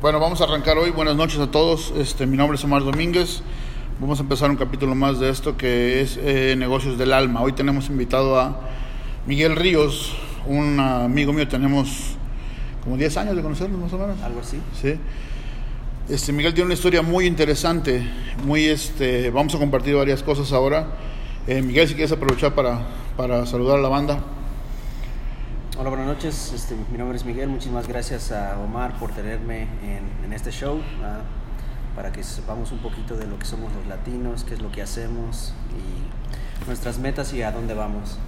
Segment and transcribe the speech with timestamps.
[0.00, 0.90] Bueno, vamos a arrancar hoy.
[0.90, 1.92] Buenas noches a todos.
[1.96, 3.40] Este, mi nombre es Omar Domínguez.
[4.00, 7.40] Vamos a empezar un capítulo más de esto que es eh, Negocios del Alma.
[7.40, 8.60] Hoy tenemos invitado a
[9.26, 10.14] Miguel Ríos,
[10.46, 11.48] un amigo mío.
[11.48, 12.16] Tenemos
[12.82, 14.20] como 10 años de conocernos más o menos.
[14.20, 14.60] Algo así.
[14.80, 14.96] Sí.
[16.10, 18.06] Este, Miguel tiene una historia muy interesante.
[18.44, 20.88] Muy, este, vamos a compartir varias cosas ahora.
[21.46, 22.80] Eh, Miguel, si quieres aprovechar para,
[23.16, 24.18] para saludar a la banda.
[25.76, 26.52] Hola, buenas noches.
[26.54, 27.48] Este, mi nombre es Miguel.
[27.48, 30.80] Muchísimas gracias a Omar por tenerme en, en este show
[31.96, 34.82] para que sepamos un poquito de lo que somos los latinos, qué es lo que
[34.82, 38.18] hacemos y nuestras metas y a dónde vamos.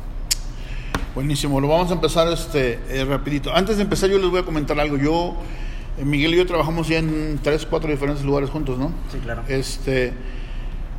[1.15, 3.55] Buenísimo, lo vamos a empezar este, eh, rapidito.
[3.55, 4.97] Antes de empezar yo les voy a comentar algo.
[4.97, 5.37] Yo,
[5.99, 8.91] eh, Miguel y yo trabajamos ya en tres, cuatro diferentes lugares juntos, ¿no?
[9.13, 9.45] Sí, claro.
[9.47, 10.13] Este,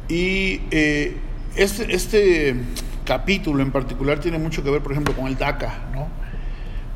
[0.08, 1.18] y eh,
[1.58, 2.56] este, este
[3.04, 6.08] capítulo en particular tiene mucho que ver, por ejemplo, con el DACA, ¿no?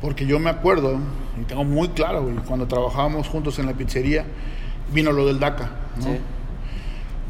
[0.02, 0.98] Porque yo me acuerdo,
[1.40, 4.24] y tengo muy claro, güey, cuando trabajábamos juntos en la pizzería,
[4.92, 6.04] vino lo del DACA, ¿no?
[6.04, 6.18] Sí.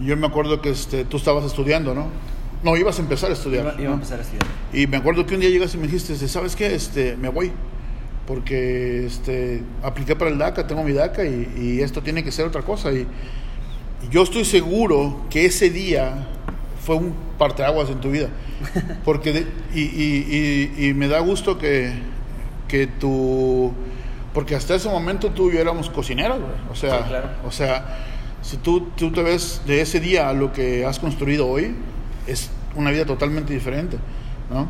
[0.06, 2.06] Yo me acuerdo que este, tú estabas estudiando, ¿no?
[2.64, 3.64] No, ibas a empezar a estudiar.
[3.66, 3.90] Iba, iba ¿no?
[3.90, 4.46] a empezar a estudiar.
[4.72, 6.74] Y me acuerdo que un día llegaste y me dijiste, ¿sabes qué?
[6.74, 7.52] Este, me voy.
[8.26, 12.46] Porque este, apliqué para el DACA, tengo mi DACA y, y esto tiene que ser
[12.46, 12.92] otra cosa.
[12.92, 16.28] Y, y yo estoy seguro que ese día
[16.86, 18.28] fue un parteaguas en tu vida.
[19.04, 21.92] Porque de- y- y me da gusto que,
[22.72, 23.70] que tú...
[24.32, 26.52] Porque hasta ese momento tú y yo éramos cocineros, güey.
[26.70, 27.28] O sea, Sí, claro.
[27.46, 27.98] o sea,
[28.40, 31.76] si tú, tú te ves de ese día a lo que has construido hoy,
[32.26, 33.98] es una vida totalmente diferente,
[34.50, 34.66] ¿no?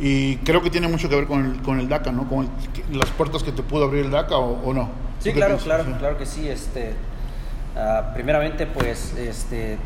[0.00, 2.28] Y creo que tiene mucho que ver con el, con el DACA, ¿no?
[2.28, 2.48] Con
[2.90, 4.88] el- las puertas que te pudo abrir el DACA o, o no.
[5.20, 5.92] Sí, ¿Tú qué claro, claro, Sí.
[6.00, 6.48] claro que sí.
[6.48, 6.94] Este,
[7.76, 9.78] ah, primeramente, pues, este,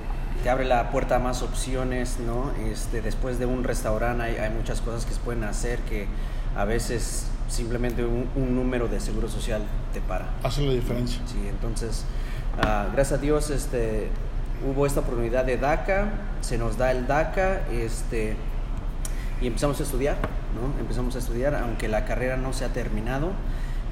[0.42, 2.52] te abre la puerta a más opciones, ¿no?
[2.72, 6.06] Este, después de un restaurante hay, hay muchas cosas que se pueden hacer que
[6.56, 9.62] a veces simplemente un, un número de seguro social
[9.92, 10.30] te para.
[10.42, 11.20] Hace la diferencia.
[11.26, 12.04] Sí, entonces,
[12.62, 14.08] ah, gracias a Dios, este,
[14.66, 18.36] hubo esta oportunidad de DACA, se nos da el DACA, este,
[19.40, 20.16] y empezamos a estudiar,
[20.54, 20.80] ¿no?
[20.80, 23.32] Empezamos a estudiar, aunque la carrera no se ha terminado.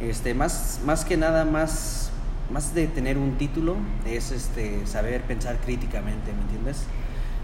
[0.01, 2.11] Este, más, más que nada, más,
[2.51, 3.77] más de tener un título,
[4.07, 6.85] es este, saber pensar críticamente, ¿me entiendes?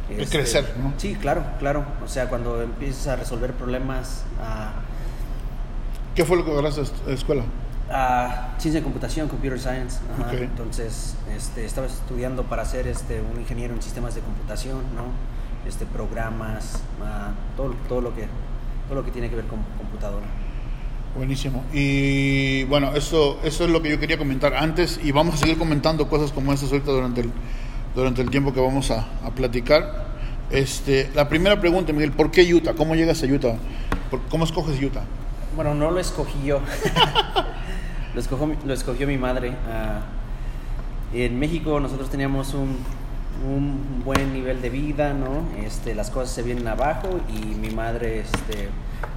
[0.08, 0.92] Este, crecer, ¿no?
[0.96, 1.84] Sí, claro, claro.
[2.02, 4.72] O sea, cuando empiezas a resolver problemas, ah,
[6.14, 7.42] ¿Qué fue lo que agarraste a escuela?
[7.92, 9.98] Ah, ciencia de computación, computer science.
[10.14, 10.30] ajá.
[10.32, 10.40] Ok.
[10.42, 15.04] Entonces, este, estaba estudiando para ser este, un ingeniero en sistemas de computación, ¿no?
[15.68, 18.26] Este, programas, ah, todo, todo, lo que,
[18.88, 20.26] todo lo que tiene que ver con computadora.
[21.16, 21.64] Buenísimo.
[21.72, 25.58] Y bueno, eso, eso es lo que yo quería comentar antes y vamos a seguir
[25.58, 27.32] comentando cosas como estas ahorita durante el,
[27.96, 30.06] durante el tiempo que vamos a, a platicar.
[30.52, 32.74] Este, la primera pregunta, Miguel, ¿por qué Utah?
[32.74, 33.54] ¿Cómo llegas a Utah?
[34.10, 35.02] ¿Por- ¿Cómo escoges Utah?
[35.56, 36.60] Bueno, no lo escogí yo.
[38.14, 39.52] lo, escogió, lo escogió mi madre.
[39.68, 40.00] Ah,
[41.12, 42.78] en México nosotros teníamos un,
[44.04, 45.44] buen nivel de vida, ¿no?
[45.64, 48.68] Este, las cosas se vienen abajo y mi madre este,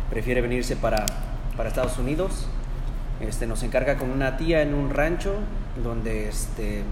[0.10, 1.06] prefiere venirse para,
[1.58, 2.48] para Estados Unidos.
[3.20, 5.36] Este, nos encarga con una tía en un rancho
[5.84, 6.84] donde este,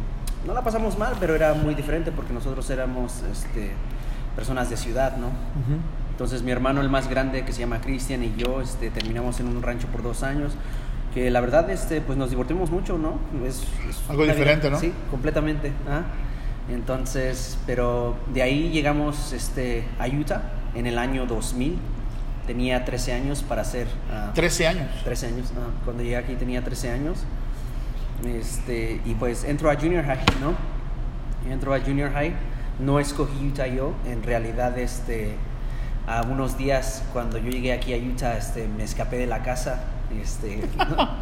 [0.46, 3.72] no la pasamos mal, pero era muy diferente porque nosotros éramos este,
[4.36, 5.28] personas de ciudad, ¿no?
[6.12, 9.48] Entonces mi hermano el más grande que se llama Cristian y yo este, terminamos en
[9.48, 10.54] un rancho por dos años
[11.14, 13.20] que la verdad este, pues nos divertimos mucho, ¿no?
[13.46, 14.80] Es, es Algo diferente, ¿no?
[14.80, 15.72] Sí, completamente.
[15.90, 16.04] ¿ah?
[16.70, 20.44] Entonces, pero de ahí llegamos este, a Utah
[20.76, 21.78] en el año 2000.
[22.48, 23.88] Tenía 13 años para hacer...
[24.12, 24.88] ah, 13 años.
[25.04, 25.52] 13 años.
[25.58, 27.20] ah, cuando llegué aquí tenía 13 años.
[28.26, 30.56] Este, y pues entro a Junior High, ¿no?
[31.52, 32.34] Entro a Junior High.
[32.80, 33.94] No escogí Utah yo.
[34.06, 35.36] En realidad, este,
[36.12, 39.84] a unos días cuando yo llegué aquí a Utah, este, me escapé de la casa.
[40.22, 40.62] Este,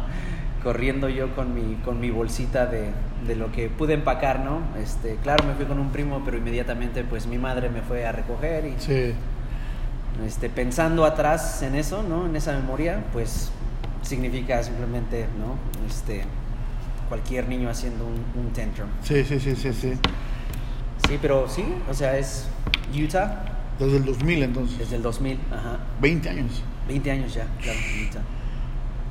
[0.64, 2.90] corriendo yo con mi, con mi bolsita de,
[3.26, 4.60] de lo que pude empacar, ¿no?
[4.78, 8.12] Este, claro, me fui con un primo, pero inmediatamente pues mi madre me fue a
[8.12, 9.14] recoger y Sí.
[10.26, 12.26] este, pensando atrás en eso, ¿no?
[12.26, 13.50] En esa memoria, pues
[14.02, 15.56] significa simplemente, ¿no?
[15.88, 16.24] Este,
[17.08, 18.88] cualquier niño haciendo un, un tantrum.
[19.02, 19.92] Sí, sí, sí, sí, sí.
[21.08, 22.48] Sí, pero sí, o sea, es
[22.94, 23.44] Utah
[23.80, 24.78] Desde el 2000 entonces.
[24.78, 25.78] desde el 2000, ajá.
[26.00, 26.62] 20 años.
[26.86, 27.78] 20 años ya, claro.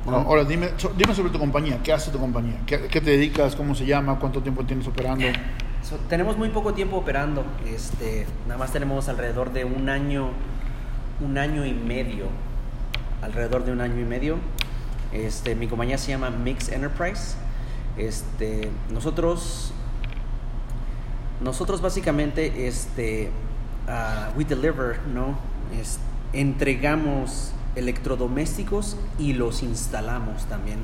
[0.05, 1.79] Bueno, ahora dime, so- dime sobre tu compañía.
[1.83, 2.57] ¿Qué hace tu compañía?
[2.65, 3.55] ¿Qué, qué te dedicas?
[3.55, 4.17] ¿Cómo se llama?
[4.19, 5.25] ¿Cuánto tiempo tienes operando?
[5.83, 10.29] So, tenemos muy poco tiempo operando, este, nada más tenemos alrededor de un año,
[11.21, 12.25] un año y medio,
[13.21, 14.37] alrededor de un año y medio.
[15.11, 17.35] Este, mi compañía se llama Mix Enterprise.
[17.97, 19.73] Este, nosotros,
[21.41, 23.31] nosotros básicamente, este,
[24.37, 25.37] we deliver, ¿no?
[25.79, 25.99] Es-
[26.33, 30.79] entregamos electrodomésticos y los instalamos también.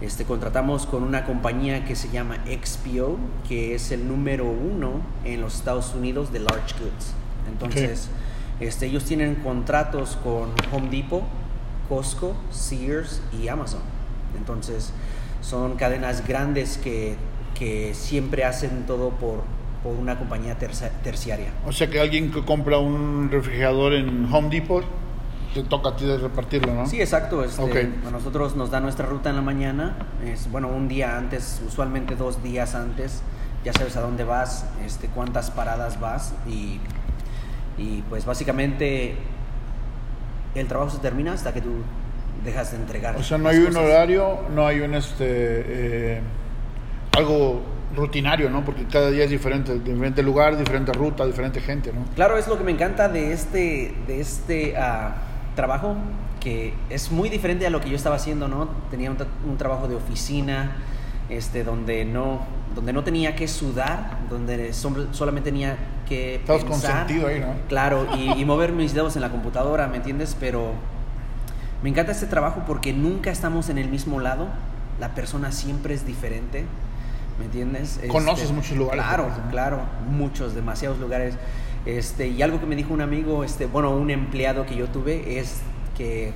[0.00, 3.16] Este, contratamos con una compañía que se llama XPO,
[3.48, 7.12] que es el número uno en los Estados Unidos de large goods.
[7.48, 8.08] Entonces,
[8.60, 11.22] este, ellos tienen contratos con Home Depot,
[11.88, 13.80] Costco, Sears y Amazon.
[14.36, 14.92] Entonces,
[15.40, 17.16] son cadenas grandes que,
[17.58, 19.44] que siempre hacen todo por,
[19.86, 21.50] por una compañía tercia- terciaria.
[21.64, 24.84] O sea que alguien que compra un refrigerador en Home Depot,
[25.54, 26.86] te toca a ti de repartirlo, ¿no?
[26.88, 27.44] Sí, exacto.
[27.44, 27.76] Este, Ok.
[28.08, 29.94] A nosotros nos da nuestra ruta en la mañana,
[30.24, 33.22] es, bueno, un día antes, usualmente dos días antes,
[33.64, 36.80] ya sabes a dónde vas, este, cuántas paradas vas y,
[37.78, 39.14] y pues básicamente
[40.56, 41.70] el trabajo se termina hasta que tú
[42.44, 43.16] dejas de entregar.
[43.16, 46.20] O sea, no hay un horario, no hay un este eh,
[47.16, 47.62] algo
[47.96, 48.64] rutinario, ¿no?
[48.64, 52.04] Porque cada día es diferente, diferente lugar, diferente ruta, diferente gente, ¿no?
[52.14, 55.14] Claro, es lo que me encanta de este, de este ah,
[55.56, 55.96] trabajo,
[56.40, 58.68] que es muy diferente a lo que yo estaba haciendo, ¿no?
[58.90, 60.76] Tenía un, tra- un trabajo de oficina,
[61.28, 62.40] este, donde no,
[62.74, 65.76] donde no tenía que sudar, donde som- solamente tenía
[66.08, 67.54] que Estabas pensar, consentido ahí, ¿no?
[67.68, 70.36] Claro, y, y mover mis dedos en la computadora, ¿me entiendes?
[70.38, 70.72] Pero
[71.82, 74.48] me encanta este trabajo porque nunca estamos en el mismo lado,
[75.00, 76.64] la persona siempre es diferente,
[77.38, 78.00] ¿me entiendes?
[78.08, 79.80] Conoces Este, muchos lugares, Claro, claro,
[80.10, 81.34] muchos, demasiados lugares.
[81.84, 85.38] Este, y algo que me dijo un amigo, este, bueno, un empleado que yo tuve,
[85.38, 85.60] es
[85.96, 86.32] que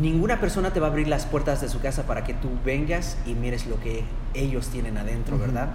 [0.00, 3.16] ninguna persona te va a abrir las puertas de su casa para que tú vengas
[3.26, 4.04] y mires lo que
[4.34, 5.38] ellos tienen adentro.
[5.38, 5.70] ¿verdad?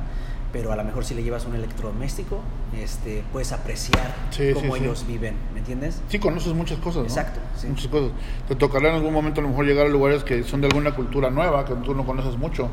[0.53, 2.41] Pero a lo mejor si le llevas un electrodoméstico,
[2.77, 4.85] este, puedes apreciar Sí, cómo sí, sí.
[4.85, 6.01] ellos viven, ¿me entiendes?
[6.09, 7.07] Sí, conoces muchas cosas, ¿no?
[7.07, 7.39] Exacto.
[7.67, 8.12] Muchas cosas.
[8.50, 10.94] Te tocará en algún momento a lo mejor llegar a lugares que son de alguna
[10.94, 12.69] cultura nueva, que tú no conoces mucho,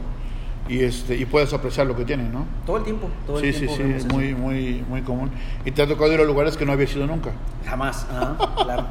[0.69, 2.47] y este y puedes apreciar lo que tienen, ¿no?
[2.67, 3.77] Todo el tiempo, todo sí, el sí, tiempo.
[3.77, 4.15] sí, es eso.
[4.15, 5.31] muy, muy, muy común.
[5.65, 7.31] Y te ha tocado ir a lugares que no habías ido nunca.
[7.67, 8.85] Jamás, ajá, claro.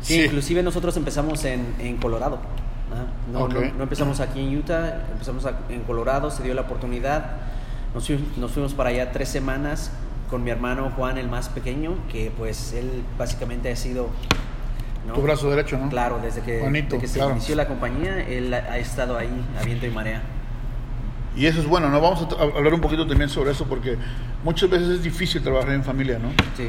[0.00, 0.24] Sí, Sí.
[0.26, 2.38] inclusive nosotros empezamos en, en Colorado.
[2.92, 3.06] ajá.
[3.32, 7.30] No, no, no empezamos aquí en Utah, empezamos en Colorado, se dio la oportunidad.
[7.94, 9.90] Nos, nos fuimos para allá tres semanas
[10.30, 14.08] con mi hermano Juan, el más pequeño, que pues él básicamente ha sido...
[15.06, 15.14] ¿no?
[15.14, 15.88] Tu brazo derecho, ¿no?
[15.88, 17.30] Claro, desde que, desde que se claro.
[17.32, 19.30] inició la compañía, él ha, ha estado ahí
[19.60, 20.20] a viento y marea.
[21.36, 22.00] Y eso es bueno, ¿no?
[22.00, 23.96] Vamos a hablar un poquito también sobre eso, porque
[24.42, 26.30] muchas veces es difícil trabajar en familia, ¿no?
[26.56, 26.68] Sí,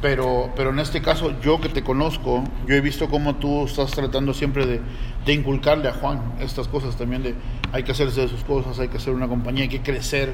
[0.00, 3.90] Pero, pero en este caso, yo que te conozco, yo he visto cómo tú estás
[3.90, 4.80] tratando siempre de,
[5.26, 7.34] de inculcarle a Juan estas cosas también de
[7.72, 10.32] hay que hacerse de sus cosas, hay que hacer una compañía, hay que crecer,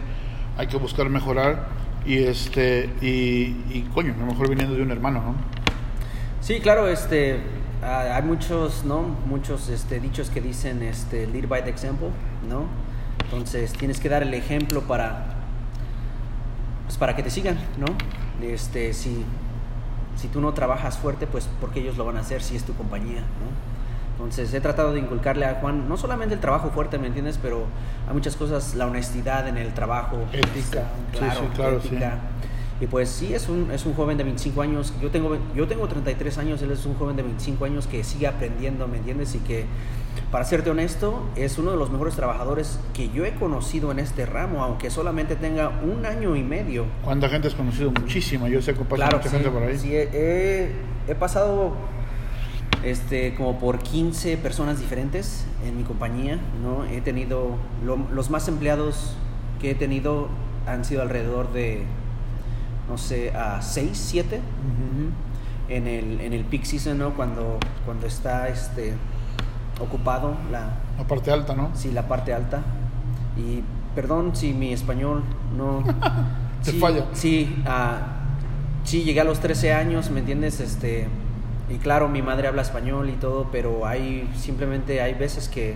[0.57, 1.67] hay que buscar mejorar
[2.05, 5.35] y este y, y coño, a lo mejor viniendo de un hermano, ¿no?
[6.41, 7.41] Sí, claro, este,
[7.83, 9.03] ah, hay muchos, ¿no?
[9.27, 12.09] Muchos este, dichos que dicen, este, lead by the example,
[12.49, 12.67] ¿no?
[13.33, 15.25] Entonces tienes que dar el ejemplo para,
[16.85, 17.87] pues, para que te sigan, ¿no?
[18.47, 19.25] Este, si,
[20.17, 22.75] si tú no trabajas fuerte, pues porque ellos lo van a hacer si es tu
[22.75, 23.73] compañía, ¿no?
[24.13, 27.39] Entonces he tratado de inculcarle a Juan no solamente el trabajo fuerte, ¿me entiendes?
[27.41, 27.65] Pero
[28.07, 30.89] hay muchas cosas, la honestidad en el trabajo, Ética.
[31.13, 31.89] Claro, sí, claro, sí.
[31.89, 32.19] ética.
[32.83, 34.93] Y pues sí, es un, es un joven de 25 años.
[35.01, 38.27] Yo tengo, yo tengo 33 años, él es un joven de 25 años que sigue
[38.27, 39.35] aprendiendo, ¿me entiendes?
[39.35, 39.65] Y que,
[40.31, 44.25] para serte honesto, es uno de los mejores trabajadores que yo he conocido en este
[44.27, 46.87] ramo, aunque solamente tenga un año y medio.
[47.05, 47.91] ¿Cuánta gente has conocido?
[47.91, 49.79] Muchísima, yo sé que pasa Claro, mucha sí, gente por ahí.
[49.79, 50.71] sí, he,
[51.19, 51.73] pasado
[52.83, 56.85] este, como por 15 personas diferentes en mi compañía, ¿no?
[56.85, 57.51] He tenido,
[57.85, 59.15] lo- los más empleados
[59.61, 60.29] que he tenido
[60.67, 61.85] han sido alrededor de,
[62.89, 65.73] no sé, a 6, 7 Ujú.
[65.73, 67.11] en el, en el peak season, ¿no?
[67.15, 68.95] Cuando, cuando está este,
[69.81, 71.71] ocupado la, La parte alta, ¿no?
[71.75, 72.63] sí, la parte alta.
[73.37, 73.63] Y
[73.95, 75.23] perdón si mi español
[75.57, 75.83] no...
[76.65, 77.07] Te sí, falla.
[77.13, 77.99] Sí, ah,
[78.85, 80.61] sí, llegué a los 13 años, ¿me entiendes?
[80.61, 81.09] Este,
[81.69, 85.75] y claro, mi madre habla español y todo, pero hay simplemente hay veces que...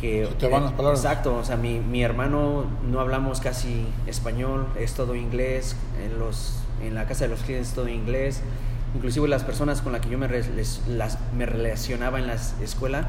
[0.00, 1.00] que Se te van las palabras.
[1.04, 6.62] Exacto, o sea, mi, mi hermano no hablamos casi español, es todo inglés, en, los,
[6.82, 8.42] en la casa de los clientes es todo inglés,
[8.94, 13.08] inclusive las personas con las que yo me, les- las, me relacionaba en la escuela,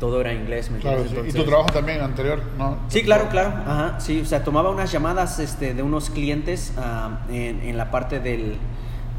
[0.00, 1.04] todo era inglés, ¿me Claro.
[1.26, 2.76] Y tu trabajo también anterior, ¿no?
[2.88, 3.48] Sí, claro, claro.
[3.66, 7.90] Ajá, sí, o sea, tomaba unas llamadas este, de unos clientes ah, en, en la
[7.90, 8.56] parte del,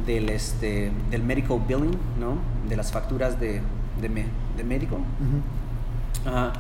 [0.06, 2.38] del, este, del medical billing, ¿no?
[2.70, 3.62] De las facturas de,
[4.00, 4.96] de, me- de médico.
[4.98, 6.30] Ujú.
[6.30, 6.54] Ajá.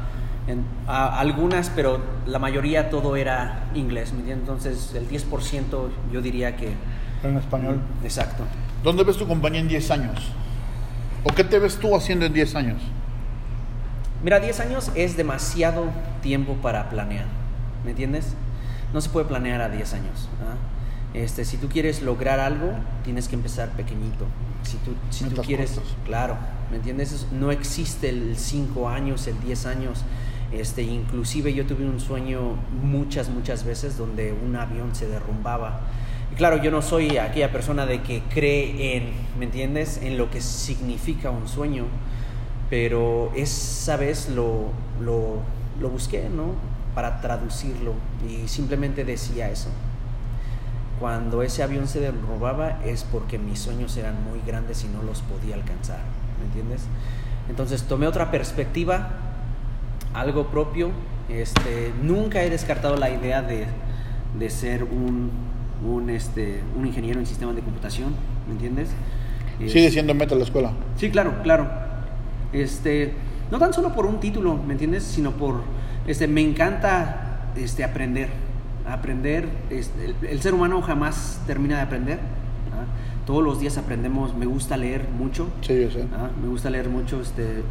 [0.47, 4.47] En- a- algunas, pero la mayoría todo era inglés, ¿me entiendes?
[4.49, 6.73] Entonces, el 10% yo diría que...
[7.23, 7.81] En español.
[8.03, 8.43] Exacto.
[8.84, 10.17] ¿Dónde ves tu compañía en 10 años?
[11.24, 12.81] ¿O qué te ves tú haciendo en 10 años?
[14.24, 15.86] Mira, 10 años es demasiado
[16.22, 17.25] tiempo para planear,
[17.84, 18.34] ¿me entiendes?
[18.93, 20.29] No se puede planear a 10 años.
[20.41, 20.55] ¿ah?
[21.13, 22.72] Este, si tú quieres lograr algo,
[23.03, 24.25] tienes que empezar pequeñito.
[24.63, 25.93] Si tú, si tú quieres, cortas.
[26.05, 26.38] claro,
[26.72, 27.12] ¿me entiendes?
[27.12, 30.03] Es- No existe el 5 años, el 10 años.
[30.51, 35.81] Este, inclusive yo tuve un sueño muchas, muchas veces donde un avión se derrumbaba.
[36.38, 40.39] Claro, yo no soy aquella persona de que cree en, ¿me entiendes?, en lo que
[40.39, 41.86] significa un sueño,
[42.70, 44.70] pero esa vez lo,
[45.01, 45.39] lo,
[45.82, 46.53] lo busqué, ¿no?
[46.94, 47.94] Para traducirlo
[48.29, 49.70] y simplemente decía eso.
[51.00, 55.24] Cuando ese avión se derrumbaba es porque mis sueños eran muy grandes y no los
[55.24, 56.01] podía alcanzar,
[56.39, 56.84] ¿me entiendes?
[57.50, 59.10] Entonces tomé otra perspectiva,
[60.13, 60.91] algo propio.
[61.29, 63.65] Este, nunca he descartado la idea de,
[64.38, 65.32] de ser un,
[65.86, 68.13] un, este, un ingeniero en sistemas de computación,
[68.48, 68.89] ¿me entiendes?
[69.60, 70.72] Sigue siendo meta la escuela.
[70.98, 71.67] Sí, claro, claro.
[72.53, 73.13] Este,
[73.51, 75.03] no tan solo por un título, ¿me entiendes?
[75.03, 75.62] Sino por,
[76.05, 78.29] este, me encanta este, aprender
[78.88, 82.19] aprender, este, el, ser humano jamás termina de aprender.
[83.27, 85.50] Todos los días aprendemos, me gusta leer mucho.
[85.60, 86.05] Sí, yo sé.
[86.41, 87.62] Me gusta leer mucho este,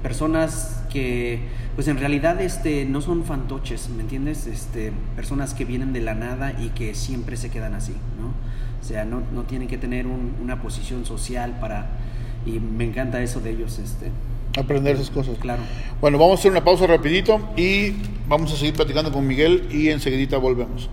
[0.00, 1.40] personas que,
[1.74, 4.46] pues en realidad este, no son fantoches, ¿me entiendes?
[4.46, 8.28] Este, personas que vienen de la nada y que siempre se quedan así, ¿no?
[8.80, 11.90] O sea, no, no tienen que tener una posición social para...
[12.46, 14.12] Y me encanta eso de ellos, este,
[14.56, 15.36] aprender esas cosas.
[15.38, 15.62] Claro.
[16.00, 17.96] Bueno, vamos a hacer una pausa rapidito y
[18.28, 20.88] vamos a seguir platicando con Miguel y enseguidita volvemos.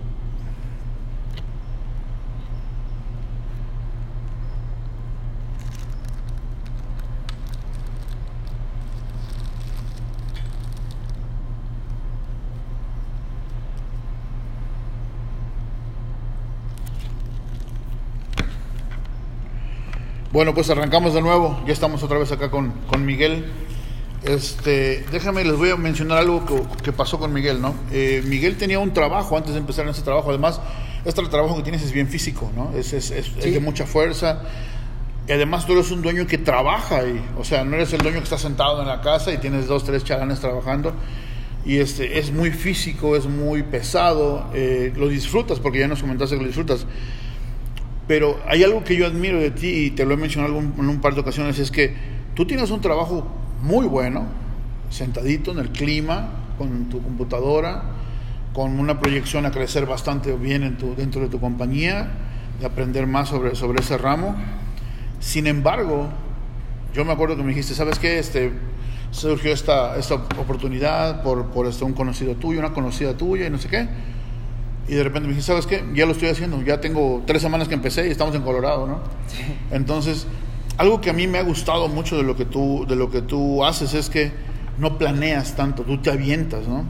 [20.38, 21.60] Bueno, pues arrancamos de nuevo.
[21.66, 23.46] Ya estamos otra vez acá con, con Miguel.
[24.22, 26.44] Este, déjame, les voy a mencionar algo
[26.80, 27.74] que, pasó con Miguel, ¿no?
[27.90, 30.30] Eh, Miguel tenía un trabajo antes de empezar en ese trabajo.
[30.30, 30.60] Además,
[31.04, 32.70] este trabajo que tienes es bien físico, ¿no?
[32.78, 34.42] Es, es, es, de mucha fuerza.
[35.26, 37.20] Y además tú eres un dueño que trabaja ahí.
[37.36, 39.82] O sea, no eres el dueño que está sentado en la casa y tienes dos,
[39.82, 40.92] tres chalanes trabajando.
[41.64, 44.46] Y este, es muy físico, es muy pesado.
[44.54, 46.86] Eh, lo disfrutas, porque ya nos comentaste que lo disfrutas.
[48.08, 51.00] Pero hay algo que yo admiro de ti y te lo he mencionado en un
[51.00, 51.94] par de ocasiones, es que
[52.34, 53.28] tú tienes un trabajo
[53.62, 54.26] muy bueno,
[54.88, 57.82] sentadito en el clima, con tu computadora,
[58.54, 62.08] con una proyección a crecer bastante bien en tu, dentro de tu compañía,
[62.58, 64.34] de aprender más sobre, sobre ese ramo.
[65.20, 66.08] Sin embargo,
[66.94, 68.18] yo me acuerdo que me dijiste, ¿sabes qué?
[68.18, 68.52] Este,
[69.10, 73.58] surgió esta, esta oportunidad por, por este, un conocido tuyo, una conocida tuya y no
[73.58, 73.86] sé qué
[74.88, 75.84] y de repente me dije, ¿sabes qué?
[75.94, 79.00] Ya lo estoy haciendo, ya tengo tres semanas que empecé y estamos en Colorado, ¿no?
[79.70, 80.26] Entonces,
[80.78, 83.20] algo que a mí me ha gustado mucho de lo que tú, de lo que
[83.20, 84.32] tú haces es que
[84.78, 86.84] no planeas tanto, tú te avientas, ¿no?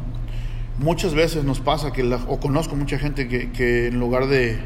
[0.79, 4.59] Muchas veces nos pasa que, la, o conozco mucha gente que, que en lugar de,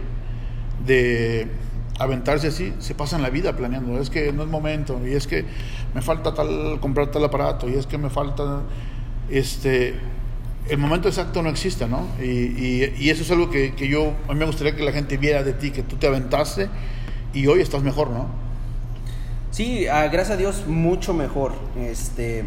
[0.84, 1.48] de
[1.98, 3.98] aventarse así, se pasan la vida planeando.
[3.98, 5.44] Es que no es momento, y es que
[5.94, 8.62] me falta tal, comprar tal aparato, y es que me falta,
[9.30, 9.94] este,
[10.68, 12.06] el momento exacto no existe, ¿no?
[12.20, 15.16] Y, y, eso es algo que, que, yo, a mí me gustaría que la gente
[15.16, 16.68] viera de ti, que tú te aventaste
[17.34, 18.26] y hoy estás mejor, ¿no?
[19.50, 21.52] Sí, ah, gracias a Dios, mucho mejor.
[21.76, 22.44] Este,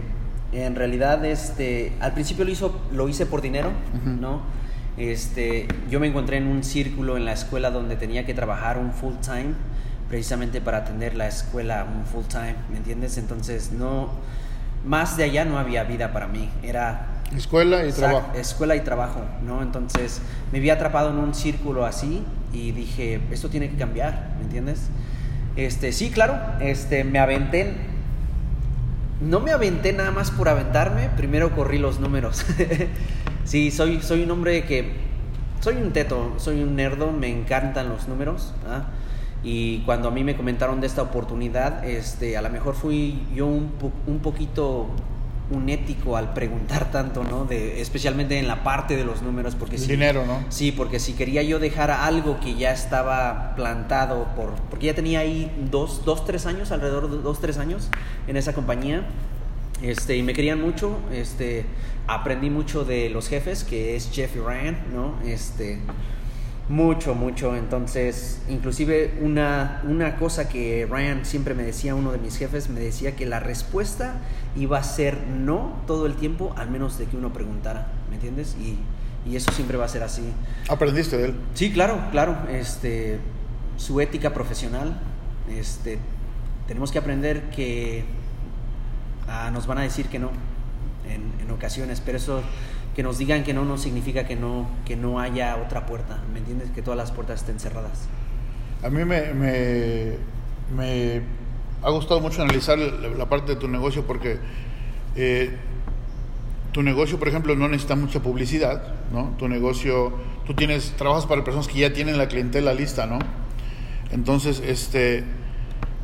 [0.51, 3.71] en realidad, este, al principio lo, hizo, lo hice por dinero,
[4.05, 4.41] ¿no?
[4.97, 8.93] Este, yo me encontré en un círculo en la escuela donde tenía que trabajar un
[8.93, 9.53] full time,
[10.07, 13.17] precisamente para atender la escuela un full time, ¿me entiendes?
[13.17, 14.09] Entonces, no,
[14.85, 18.31] más de allá no había vida para mí, era Escuela y trabajo.
[18.35, 19.61] Escuela y trabajo, ¿no?
[19.61, 24.43] Entonces me vi atrapado en un círculo así y dije, esto tiene que cambiar, ¿me
[24.43, 24.89] entiendes?
[25.55, 27.73] Este, sí, claro, este, me aventé,
[29.21, 32.45] no me aventé nada más por aventarme, primero corrí los números.
[33.45, 34.93] sí, soy, soy un hombre que,
[35.61, 38.53] soy un teto, soy un nerdo, me encantan los números.
[38.69, 38.85] ¿ah?
[39.43, 43.47] Y cuando a mí me comentaron de esta oportunidad, este, a lo mejor fui yo
[43.47, 43.71] un,
[44.07, 44.89] un poquito
[45.51, 47.45] un ético al preguntar tanto, ¿no?
[47.45, 50.43] De, especialmente en la parte de los números, porque si, dinero, ¿no?
[50.49, 55.19] Sí, porque si quería yo dejar algo que ya estaba plantado por, porque ya tenía
[55.19, 57.89] ahí dos, dos, tres años, alrededor de dos, tres años
[58.27, 59.07] en esa compañía,
[59.81, 61.65] este, y me querían mucho, este,
[62.07, 65.15] aprendí mucho de los jefes, que es Jeff Ryan, ¿no?
[65.27, 65.79] Este,
[66.69, 67.55] mucho, mucho.
[67.55, 72.79] Entonces, inclusive una, una cosa que Ryan siempre me decía, uno de mis jefes, me
[72.79, 74.15] decía que la respuesta
[74.55, 78.55] iba a ser no todo el tiempo, al menos de que uno preguntara, ¿me entiendes?
[78.59, 78.77] Y,
[79.29, 80.23] y eso siempre va a ser así.
[80.69, 81.35] ¿Aprendiste de él?
[81.53, 82.37] Sí, claro, claro.
[82.49, 83.19] Este,
[83.77, 84.99] su ética profesional,
[85.49, 85.99] este,
[86.67, 88.05] tenemos que aprender que
[89.27, 90.31] ah, nos van a decir que no
[91.07, 92.41] en, en ocasiones, pero eso
[92.95, 96.39] que nos digan que no no significa que no, que no haya otra puerta, ¿me
[96.39, 96.71] entiendes?
[96.71, 98.07] Que todas las puertas estén cerradas.
[98.83, 101.21] A mí me, me,
[101.83, 104.37] ha gustado mucho analizar la, parte de tu negocio porque
[105.15, 105.57] eh,
[106.71, 109.35] tu negocio, por ejemplo, no necesita mucha publicidad, ¿no?
[109.37, 110.13] Tu negocio,
[110.45, 113.19] tú tienes, trabajas para personas que ya tienen la clientela lista, ¿no?
[114.11, 115.25] Entonces, este,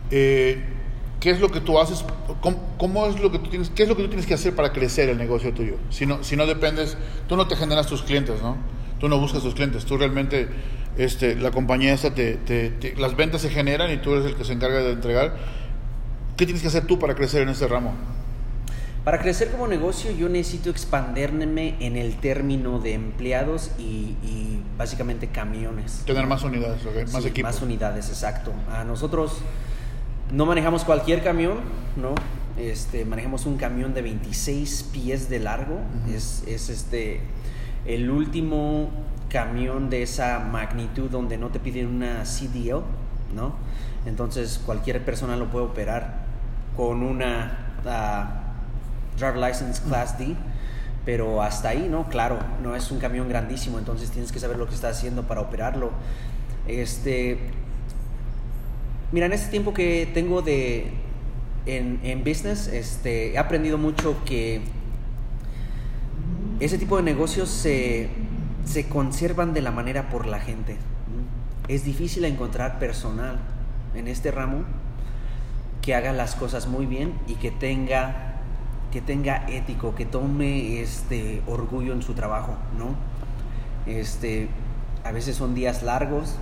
[0.09, 0.61] eh,
[1.21, 2.03] ¿qué es lo que tú haces?
[2.41, 4.73] ¿Cómo, es lo que tú tienes, qué es lo que tú tienes que hacer para
[4.73, 5.77] crecer el negocio tuyo?
[5.89, 6.97] Si no, si no dependes,
[7.29, 8.57] tú no te generas tus clientes, ¿no?
[8.99, 10.49] Tú no buscas tus clientes, tú realmente,
[10.97, 14.43] este, la compañía esta te, te, las ventas se generan y tú eres el que
[14.43, 15.37] se encarga de entregar.
[16.35, 17.93] ¿Qué tienes que hacer tú para crecer en ese ramo?
[19.03, 24.15] Para crecer como negocio yo necesito expanderme en el término de empleados y,
[24.77, 26.01] básicamente camiones.
[26.05, 27.51] Tener más unidades, más equipos.
[27.51, 28.51] Más unidades, exacto.
[28.71, 29.41] A nosotros
[30.31, 31.57] no manejamos cualquier camión,
[31.95, 32.15] ¿no?
[32.57, 35.79] Este, manejamos un camión de 26 pies de largo.
[36.13, 37.21] es, es, este,
[37.85, 38.89] el último
[39.29, 42.83] camión de esa magnitud donde no te piden una CDL,
[43.35, 43.55] ¿no?
[44.05, 46.25] Entonces cualquier persona lo puede operar
[46.75, 47.75] con una...
[47.85, 48.37] Ah,
[49.17, 50.35] driver license class D,
[51.05, 52.07] pero hasta ahí, ¿no?
[52.09, 55.41] Claro, no es un camión grandísimo, entonces tienes que saber lo que estás haciendo para
[55.41, 55.91] operarlo.
[56.67, 57.51] Este,
[59.11, 60.91] mira, en este tiempo que tengo de
[61.65, 64.61] en, en business, este, he aprendido mucho que
[66.59, 68.09] ese tipo de negocios se,
[68.65, 70.77] se conservan de la manera por la gente.
[71.67, 73.39] Es difícil encontrar personal
[73.95, 74.63] en este ramo
[75.81, 78.27] que haga las cosas muy bien y que tenga
[78.91, 82.95] que tenga ético, que tome este orgullo en su trabajo, ¿no?
[83.89, 84.49] Este,
[85.05, 86.35] a veces son días largos,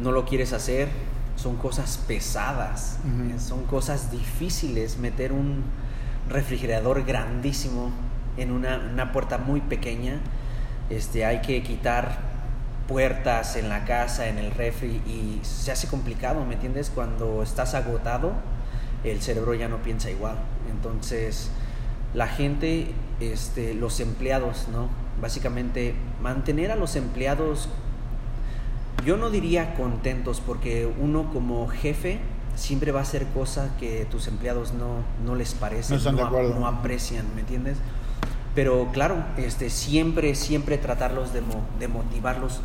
[0.00, 0.88] no lo quieres hacer,
[1.36, 2.98] son cosas pesadas,
[3.38, 5.62] son cosas difíciles meter un
[6.28, 7.90] refrigerador grandísimo
[8.36, 10.20] en una, puerta muy pequeña.
[10.90, 12.18] Este, hay que quitar
[12.88, 16.90] puertas en la casa, en el refri y se hace complicado, ¿me entiendes?
[16.92, 18.32] Cuando estás agotado,
[19.04, 20.36] el cerebro ya no piensa igual.
[20.70, 21.50] Entonces,
[22.14, 24.88] la gente, este, los empleados, ¿no?
[25.20, 27.68] Básicamente, mantener a los empleados,
[29.04, 32.18] yo no diría contentos, porque uno como jefe
[32.54, 37.40] siempre va a hacer cosas que tus empleados no, no les parecen, no, aprecian, ¿me
[37.40, 37.78] entiendes?
[38.54, 41.42] Pero claro, este, siempre, siempre tratarlos de,
[41.78, 42.60] de motivarlos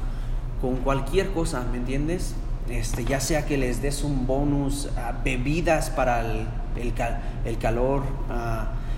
[0.59, 2.35] con cualquier cosa, ¿me entiendes?
[2.69, 8.03] este, ya sea que les des un bonus, a bebidas para el, el, calor,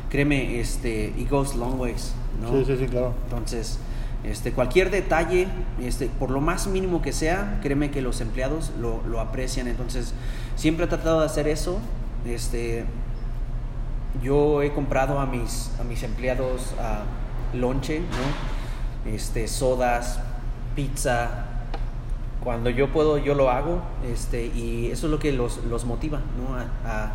[0.09, 2.51] créeme, este, it goes long ways, ¿no?
[2.51, 3.13] Sí, sí, sí, claro.
[3.25, 3.79] Entonces,
[4.23, 5.47] este, cualquier detalle,
[5.82, 9.67] este, por lo más mínimo que sea, créeme que los empleados lo, lo aprecian.
[9.67, 10.13] Entonces,
[10.56, 11.80] siempre he tratado de hacer eso.
[12.25, 12.86] Este,
[14.21, 16.73] yo he comprado a mis, a mis empleados
[17.53, 19.13] lonche, ¿no?
[19.13, 20.19] este, sodas,
[20.75, 21.45] pizza,
[22.43, 26.19] cuando yo puedo, yo lo hago, este, y eso es lo que los, los motiva
[26.38, 26.56] ¿no?
[26.89, 27.12] a,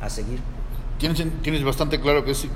[0.00, 0.40] a, seguir.
[0.98, 2.46] Tienes, tienes bastante claro que es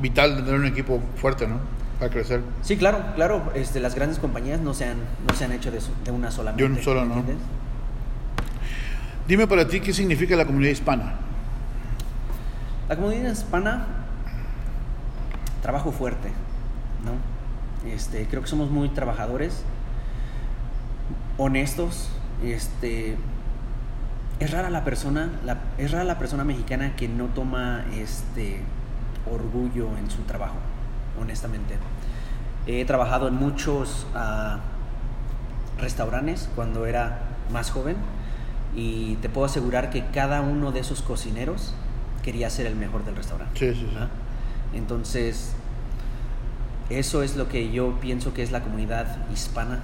[0.00, 1.60] vital tener un equipo fuerte, ¿no?
[1.98, 2.42] Para crecer.
[2.62, 3.52] Sí, claro, claro.
[3.54, 6.52] Este, las grandes compañías no se han, no se han hecho de, de una sola.
[6.52, 7.22] De un solo, ¿no?
[9.26, 11.14] Dime para ti qué significa la comunidad hispana.
[12.88, 13.86] La comunidad hispana,
[15.62, 16.28] trabajo fuerte,
[17.04, 17.90] ¿no?
[17.90, 19.64] Este, creo que somos muy trabajadores
[21.38, 22.08] honestos,
[22.44, 23.16] este,
[24.40, 28.60] es rara la persona, la, es rara la persona mexicana que no toma este
[29.30, 30.56] orgullo en su trabajo,
[31.20, 31.76] honestamente.
[32.66, 34.58] He trabajado en muchos uh,
[35.80, 37.20] restaurantes cuando era
[37.52, 37.96] más joven
[38.74, 41.74] y te puedo asegurar que cada uno de esos cocineros
[42.22, 43.58] quería ser el mejor del restaurante.
[43.58, 43.96] Sí, sí, sí.
[43.98, 44.08] ¿Ah?
[44.74, 45.54] Entonces,
[46.90, 49.80] eso es lo que yo pienso que es la comunidad hispana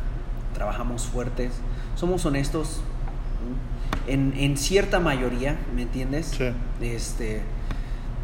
[0.52, 1.52] trabajamos fuertes,
[1.96, 2.80] somos honestos
[4.06, 6.26] en, en cierta mayoría, ¿me entiendes?
[6.26, 6.50] Sí.
[6.80, 7.42] Este,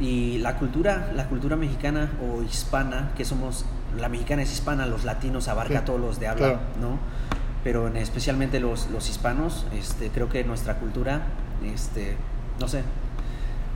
[0.01, 3.65] y la cultura, la cultura mexicana o hispana, que somos,
[3.97, 6.99] la mexicana es hispana, los latinos abarca a todos los de habla, ¿no?
[7.65, 11.23] Pero especialmente los, los hispanos, este, creo que nuestra cultura,
[11.65, 12.17] este,
[12.61, 12.83] no sé,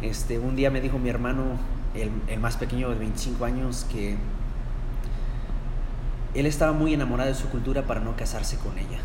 [0.00, 1.42] este, un día me dijo mi hermano,
[1.94, 4.16] el, el más pequeño de 25 años, que
[6.34, 9.00] él estaba muy enamorado de su cultura para no casarse con ella,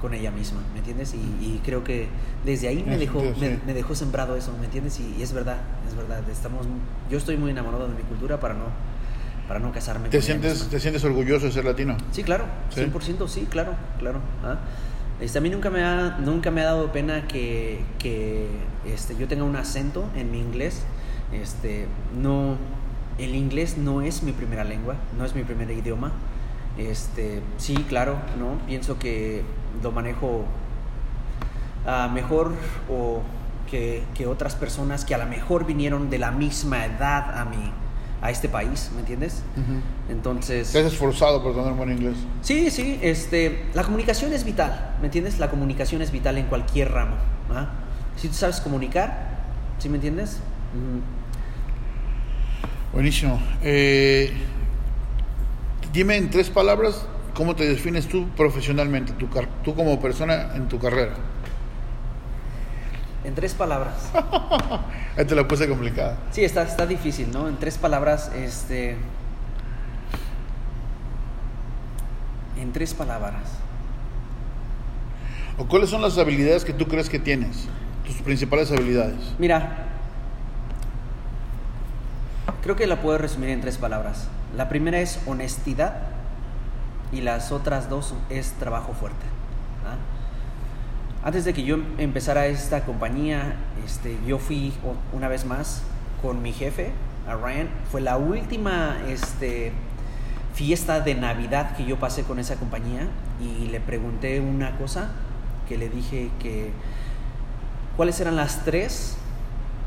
[0.00, 1.14] con ella misma, ¿me entiendes?
[1.14, 2.08] Y, creo que
[2.44, 3.22] desde ahí me dejó,
[3.66, 4.98] me, dejó sembrado eso, ¿me entiendes?
[5.00, 5.58] Y, es verdad,
[5.88, 6.22] es verdad.
[6.30, 6.66] Estamos,
[7.10, 8.64] yo estoy muy enamorado de mi cultura para no,
[9.46, 11.96] para no casarme ¿Te sientes, ¿Te sientes orgulloso de ser latino?
[12.12, 14.20] Sí, claro, 100% sí, claro, claro.
[14.42, 14.58] ¿ah?
[15.20, 18.46] Este, a mí nunca me, ha, nunca me ha dado pena que, que
[18.86, 20.82] este, yo tenga un acento en mi inglés.
[21.32, 21.86] Este,
[22.18, 22.56] no,
[23.18, 26.12] el inglés no es mi primera lengua, no es mi primer idioma.
[26.78, 28.66] Este, sí, claro, ¿no?
[28.66, 29.42] Pienso que
[29.82, 30.44] lo manejo
[31.86, 32.54] uh, mejor
[32.90, 33.22] o
[33.70, 37.72] que, que, otras personas que a lo mejor vinieron de la misma edad a mí,
[38.22, 39.42] a este país, ¿me entiendes?
[40.08, 40.72] Entonces...
[40.72, 42.16] Te has esforzado por tener buen inglés.
[42.42, 45.38] Sí, sí, este, la comunicación es vital, ¿me entiendes?
[45.38, 47.16] La comunicación es vital en cualquier ramo.
[47.50, 47.70] ¿ah?
[48.16, 49.38] Si tú sabes comunicar,
[49.78, 50.40] ¿sí me entiendes?
[52.92, 53.40] Buenísimo.
[53.62, 54.32] Eh,
[55.92, 61.14] dime en tres palabras cómo te defines tú profesionalmente, tú como persona en tu carrera.
[63.24, 63.94] En tres palabras.
[65.16, 66.16] Ahí te la puse complicada.
[66.30, 67.48] Sí, está, está difícil, ¿no?
[67.48, 68.96] En tres palabras, este.
[72.58, 73.42] En tres palabras.
[75.58, 77.66] ¿O cuáles son las habilidades que tú crees que tienes?
[78.06, 79.34] Tus principales habilidades.
[79.38, 79.86] Mira,
[82.62, 84.28] creo que la puedo resumir en tres palabras.
[84.56, 86.19] La primera es honestidad
[87.12, 89.26] y las otras dos es trabajo fuerte.
[91.22, 94.72] Antes de que yo empezara esta compañía, este, yo fui
[95.12, 95.82] una vez más
[96.22, 96.92] con mi jefe,
[97.28, 97.68] a Ryan.
[97.90, 99.72] Fue la última este,
[100.54, 103.08] fiesta de Navidad que yo pasé con esa compañía
[103.40, 105.10] y le pregunté una cosa
[105.68, 106.72] que le dije que
[107.96, 109.16] cuáles eran las tres,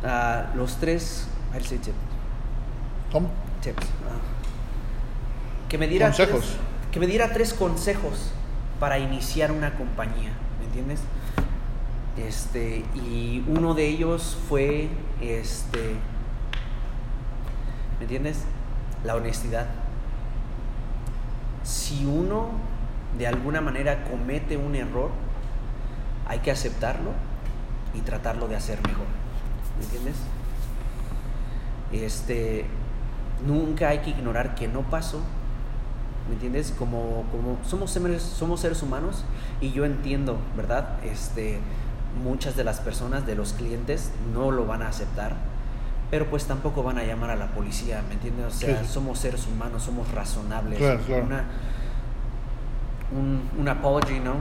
[0.04, 1.28] uh, los tres,
[1.62, 1.80] si
[3.12, 3.30] ¿Cómo?
[3.62, 3.86] Tips.
[3.86, 4.22] Ah.
[5.70, 6.58] que me diera consejos.
[6.94, 8.32] Que me diera tres consejos
[8.80, 11.02] para iniciar una compañía, ¿me entiendes?
[12.18, 15.96] Este, y uno de ellos fue, este,
[17.98, 18.44] ¿me entiendes?
[19.04, 19.66] La honestidad.
[21.64, 22.52] Si uno
[23.18, 25.10] de alguna manera comete un error,
[26.28, 27.10] hay que aceptarlo
[27.96, 29.08] y tratarlo de hacer mejor.
[29.80, 30.16] ¿Me entiendes?
[31.92, 32.66] Este,
[33.48, 35.24] nunca hay que ignorar que no pasó.
[36.28, 36.74] ¿Me entiendes?
[36.78, 39.26] Como, como somos, seres, somos seres humanos
[39.60, 41.04] y yo entiendo, ¿verdad?
[41.04, 41.60] Este,
[42.24, 45.36] muchas de las personas, de los clientes, no lo van a aceptar,
[46.10, 48.46] pero pues tampoco van a llamar a la policía, ¿me entiendes?
[48.46, 50.80] O sea, somos seres humanos, somos razonables.
[50.80, 51.26] Claro, claro.
[51.26, 51.44] Una,
[53.12, 54.36] un, un, apology, ¿no?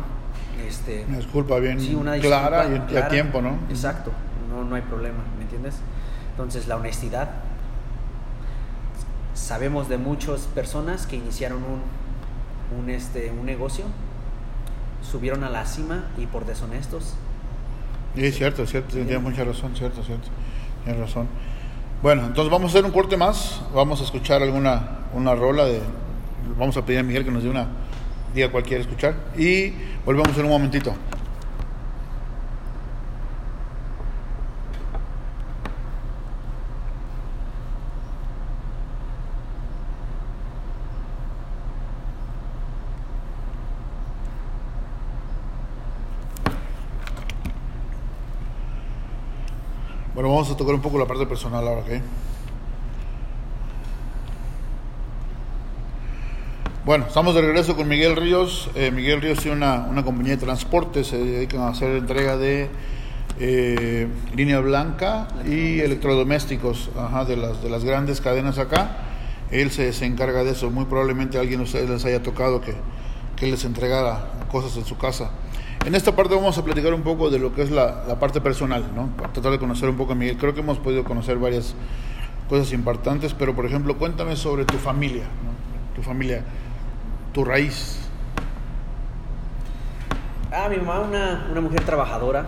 [0.66, 1.78] Este, una disculpa bien
[2.20, 3.56] clara y a tiempo, ¿no?
[3.68, 4.12] Exacto,
[4.48, 5.76] no, no hay problema, ¿me entiendes?
[6.30, 7.28] Entonces, la honestidad.
[9.42, 13.85] Sabemos de muchas personas que iniciaron un, un, este, un negocio,
[15.11, 17.16] subieron a la cima y por deshonestos
[18.14, 20.28] Sí, cierto, cierto, tiene mucha razón, cierto, cierto,
[20.85, 21.26] tienes razón.
[22.02, 25.81] Bueno, entonces vamos a hacer un corte más, vamos a escuchar alguna una rola de,
[26.59, 27.66] vamos a pedir a Miguel que nos dé una,
[28.35, 29.72] diga cuál quiere escuchar y
[30.05, 30.94] volvemos en un momentito.
[50.62, 51.90] Tocar un poco la parte personal ahora, ¿ok?
[56.85, 58.70] Bueno, estamos de regreso con Miguel Ríos.
[58.75, 62.68] Eh, Miguel Ríos tiene una, una, compañía de transporte, se dedican a hacer entrega de
[63.40, 68.98] eh, línea blanca y electrodomésticos ajá, de, las, de las grandes cadenas acá.
[69.51, 70.70] Él se, se, encarga de eso.
[70.70, 72.75] Muy probablemente alguien de ustedes les haya tocado que,
[73.37, 75.31] que les entregara cosas en su casa.
[75.84, 78.84] En esta parte vamos a platicar un poco de lo que es la, parte personal,
[78.94, 79.08] ¿no?
[79.16, 80.36] Para tratar de conocer un poco a Miguel.
[80.36, 81.74] Creo que hemos podido conocer varias
[82.48, 85.96] cosas importantes, pero por ejemplo, cuéntame sobre tu familia, ¿no?
[85.96, 86.44] Tu familia,
[87.32, 87.98] tu raíz.
[90.52, 92.42] Ah, mi mamá, una, una mujer trabajadora,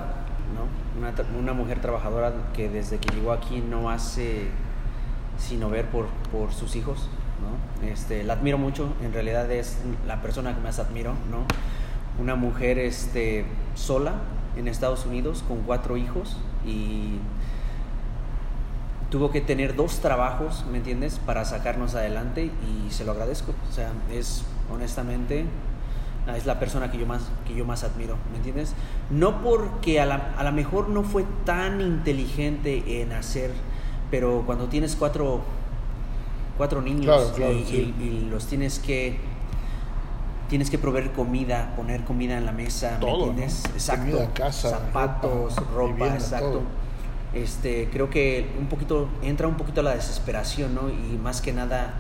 [0.55, 1.01] ¿no?
[1.01, 4.49] Una, una, mujer trabajadora que desde que llegó aquí no hace
[5.39, 7.09] sino ver por, por sus hijos,
[7.43, 7.89] ¿no?
[7.89, 11.45] Este, la admiro mucho, en realidad es la persona que más admiro, ¿no?
[12.19, 14.15] Una mujer este, sola
[14.57, 17.19] en Estados Unidos con cuatro hijos y
[19.11, 23.53] tuvo que tener dos trabajos, ¿me entiendes?, para sacarnos adelante y se lo agradezco.
[23.69, 25.45] O sea, es honestamente
[26.37, 28.73] es la persona que yo más que yo más admiro, ¿me entiendes?
[29.11, 33.51] No porque a la, a lo mejor no fue tan inteligente en hacer,
[34.11, 35.43] pero cuando tienes cuatro
[36.57, 39.19] cuatro niños y, y los tienes que
[40.49, 43.63] tienes que proveer comida, poner comida en la mesa, todo, ¿me entiendes?
[43.69, 43.75] ¿no?
[43.75, 44.05] Exacto.
[44.05, 46.51] Comida, casa, zapatos, ropa, ropa vivienda, exacto.
[46.51, 46.63] Todo.
[47.35, 50.89] Este, creo que un poquito entra un poquito la desesperación, ¿no?
[50.89, 51.95] Y más que nada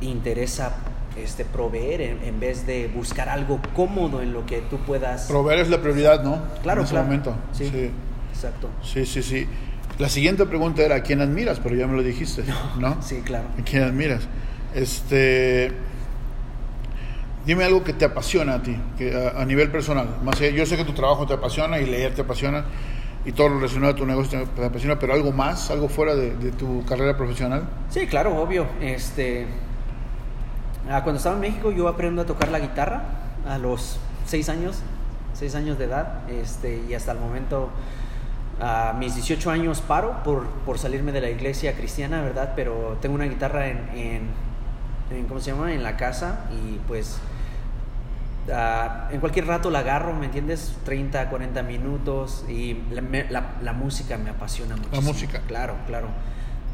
[0.00, 0.76] interesa
[1.16, 5.60] este proveer en, en, vez de buscar algo cómodo en lo que tú puedas proveer
[5.60, 6.40] es la prioridad, ¿no?
[6.62, 7.06] Claro, en ese claro.
[7.06, 7.34] momento.
[7.52, 7.90] Sí, sí.
[8.32, 8.70] Exacto.
[8.82, 9.46] Sí, sí, sí.
[9.98, 11.60] La siguiente pregunta era ¿a quién admiras?
[11.60, 12.44] Pero ya me lo dijiste,
[12.78, 13.02] ¿no?
[13.02, 13.48] Sí, claro.
[13.58, 14.22] ¿A quién admiras?
[14.74, 15.72] Este
[17.44, 20.08] Dime algo que te apasiona a ti, que a, nivel personal.
[20.54, 22.64] Yo sé que tu trabajo te apasiona y leer te apasiona.
[23.24, 26.52] y todo lo relacionado a tu negocio te apasiona, pero algo más, algo fuera de,
[26.52, 27.64] tu carrera profesional.
[27.90, 28.66] Sí, claro, obvio.
[28.80, 29.46] Este,
[30.88, 33.02] ah, cuando estaba en México yo aprendo a tocar la guitarra
[33.48, 34.80] a los seis años,
[35.34, 37.70] seis años de edad, este, y hasta el momento,
[38.60, 42.52] a mis 18 años paro por, por salirme de la iglesia cristiana, ¿verdad?
[42.54, 44.28] Pero tengo una guitarra en,
[45.10, 45.72] en ¿cómo se llama?
[45.74, 47.18] En la casa y pues
[48.52, 50.74] ah, en cualquier rato la agarro, ¿me entiendes?
[50.84, 55.02] 30, 40 minutos y la, me- la- la música me apasiona mucho.
[55.02, 55.40] música.
[55.46, 56.08] Claro, claro.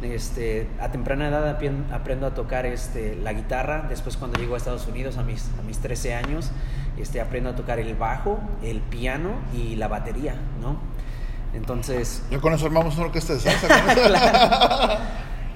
[0.03, 1.49] Este, a temprana edad
[1.93, 3.87] aprendo a tocar este, la guitarra.
[3.89, 6.51] Después cuando llego a Estados Unidos a mis, a mis 13 años,
[6.97, 10.77] este, aprendo a tocar el bajo, el piano y la batería, ¿no?
[11.55, 13.67] Entonces, Ya con eso armamos una orquesta de salsa.
[14.93, 14.99] eso.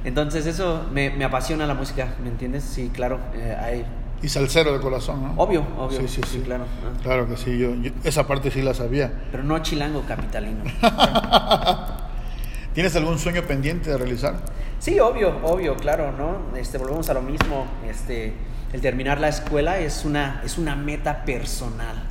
[0.04, 2.64] entonces eso me, me apasiona la música, ¿me entiendes?
[2.64, 3.20] Sí, claro.
[3.34, 3.86] eh, hay,
[4.22, 5.34] y salsero de corazón, ¿no?
[5.42, 6.00] obvio, obvio.
[6.00, 6.38] Sí, sí, sí.
[6.44, 6.64] claro.
[6.84, 6.98] ah.
[7.02, 9.12] Claro que sí, yo, yo- esa parte sí la sabía.
[9.30, 10.62] Pero no chilango capitalino.
[12.74, 14.36] ¿Tienes algún sueño pendiente de realizar?
[14.78, 16.56] Sí, obvio, obvio, claro, ¿no?
[16.56, 17.66] Este, volvemos a lo mismo.
[17.88, 18.32] Este,
[18.72, 22.08] el terminar la escuela es una, es una meta personal.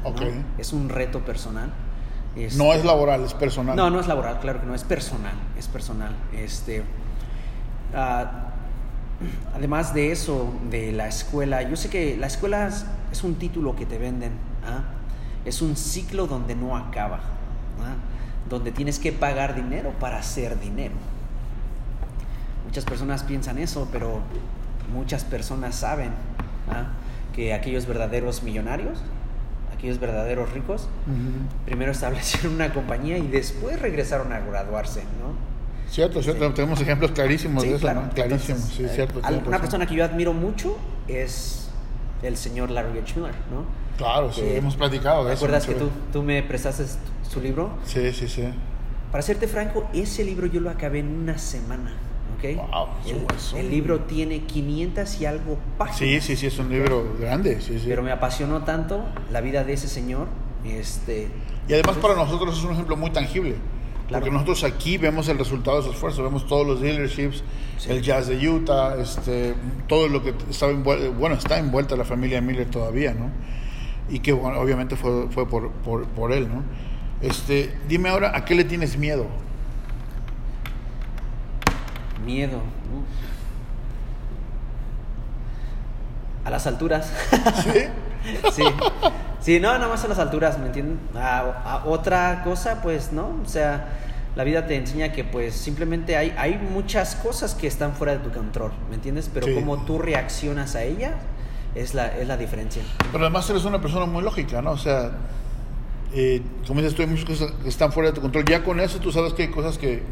[0.58, 1.72] Es un reto personal.
[2.36, 3.76] Este, No es laboral, es personal.
[3.76, 6.16] No, no es laboral, claro que no, es personal, es personal.
[6.32, 6.84] Este,
[7.96, 8.51] ah,
[9.56, 13.76] además de eso, de la escuela, yo sé que la escuela es, es un título
[13.76, 14.32] que te venden,
[14.66, 14.84] ¿ah?
[15.46, 17.96] es un ciclo donde no acaba, ¿ah?
[18.50, 20.94] donde tienes que pagar dinero para hacer dinero.
[22.66, 24.22] Muchas personas piensan eso, pero
[24.94, 26.12] muchas personas saben
[26.70, 26.88] ¿ah?
[27.36, 29.00] que aquellos verdaderos millonarios,
[29.76, 30.88] aquellos verdaderos ricos,
[31.66, 35.51] primero establecieron una compañía y después regresaron a graduarse, ¿no?
[35.92, 38.10] Cierto, cierto, tenemos ejemplos clarísimos de eso, ¿no?
[38.12, 39.20] Clarísimos, Entonces, sí, eh, cierto.
[39.20, 39.60] Una razón.
[39.62, 40.78] persona que yo admiro mucho
[41.10, 41.70] es
[42.24, 43.14] el señor Larry H.
[43.20, 43.66] Miller, ¿no?
[43.98, 45.46] Claro, sí, Que- hemos platicado de ¿Te eso.
[45.46, 46.86] acuerdas que tú, tú me prestaste
[47.30, 47.72] su libro?
[47.86, 48.44] Sí, sí, sí.
[49.12, 51.92] Para serte franco, ese libro yo lo acabé en una semana,
[52.38, 52.56] ¿ok?
[52.56, 52.88] Wow,
[53.54, 55.98] el, el libro tiene 500 y algo páginas.
[56.00, 57.86] Sí, sí, sí, es un libro grande, sí, sí.
[57.90, 60.28] Pero me apasionó tanto la vida de ese señor,
[60.64, 61.28] este...
[61.68, 63.56] Y además para nosotros es un ejemplo muy tangible.
[64.12, 64.26] Claro.
[64.26, 67.44] Porque nosotros aquí vemos el resultado de su esfuerzo, vemos todos los dealerships,
[67.78, 67.90] Sí.
[67.92, 69.56] el jazz de Utah, este,
[69.88, 73.32] todo lo que estaba envuelto, bueno, está envuelta la familia Miller todavía, ¿no?
[74.10, 76.64] Y que bueno, obviamente fue, fue por, por, por él, ¿no?
[77.22, 79.28] Este, dime ahora, ¿a qué le tienes miedo?
[82.26, 82.58] Miedo.
[82.58, 83.06] uf.
[86.46, 87.14] A las alturas.
[87.64, 87.80] ¿Sí?
[88.52, 88.64] sí.
[89.42, 91.00] Sí, no, nada más a las alturas, ¿me entienden?
[91.16, 93.40] A, a otra cosa, pues, ¿no?
[93.44, 93.88] O sea,
[94.36, 98.20] la vida te enseña que, pues, simplemente hay, hay muchas cosas que están fuera de
[98.20, 99.30] tu control, ¿me entiendes?
[99.34, 99.56] Pero Sí.
[99.56, 101.14] cómo tú reaccionas a ellas
[101.74, 102.84] es la, es la diferencia.
[103.12, 104.72] Pero además eres una persona muy lógica, ¿no?
[104.72, 105.12] O sea,
[106.14, 108.46] eh, como dices tú, hay muchas cosas que están fuera de tu control.
[108.46, 110.04] Ya con eso tú sabes que hay cosas que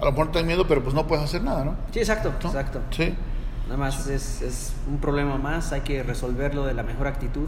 [0.00, 1.76] a lo mejor te dan miedo, pero pues no puedes hacer nada, ¿no?
[1.92, 2.48] Sí, exacto, ¿No?
[2.48, 2.80] exacto.
[2.90, 3.14] Sí.
[3.66, 7.46] Nada más es, es un problema más, hay que resolverlo de la mejor actitud.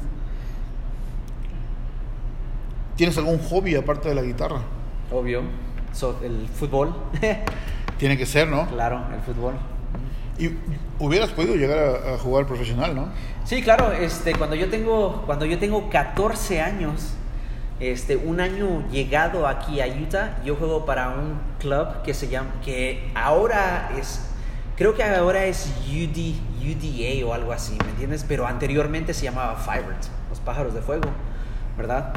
[2.96, 4.60] ¿Tienes algún hobby aparte de la guitarra?
[5.10, 5.42] Obvio.
[5.92, 6.94] So, el fútbol.
[7.98, 8.66] Tiene que ser, ¿no?
[8.68, 9.54] claro, el fútbol.
[10.38, 10.50] Y
[10.98, 13.08] hubieras podido llegar a, a jugar profesional, ¿no?
[13.44, 17.14] Sí, claro, este, cuando yo tengo, cuando yo tengo 14 años,
[17.82, 22.50] este, un año llegado aquí a Utah, yo juego para un club que se llama,
[22.64, 24.28] que ahora es,
[24.76, 28.24] creo que ahora es UD, UDA o algo así, ¿me entiendes?
[28.26, 31.10] Pero anteriormente se llamaba Firebirds, los pájaros de fuego,
[31.76, 32.12] ¿verdad?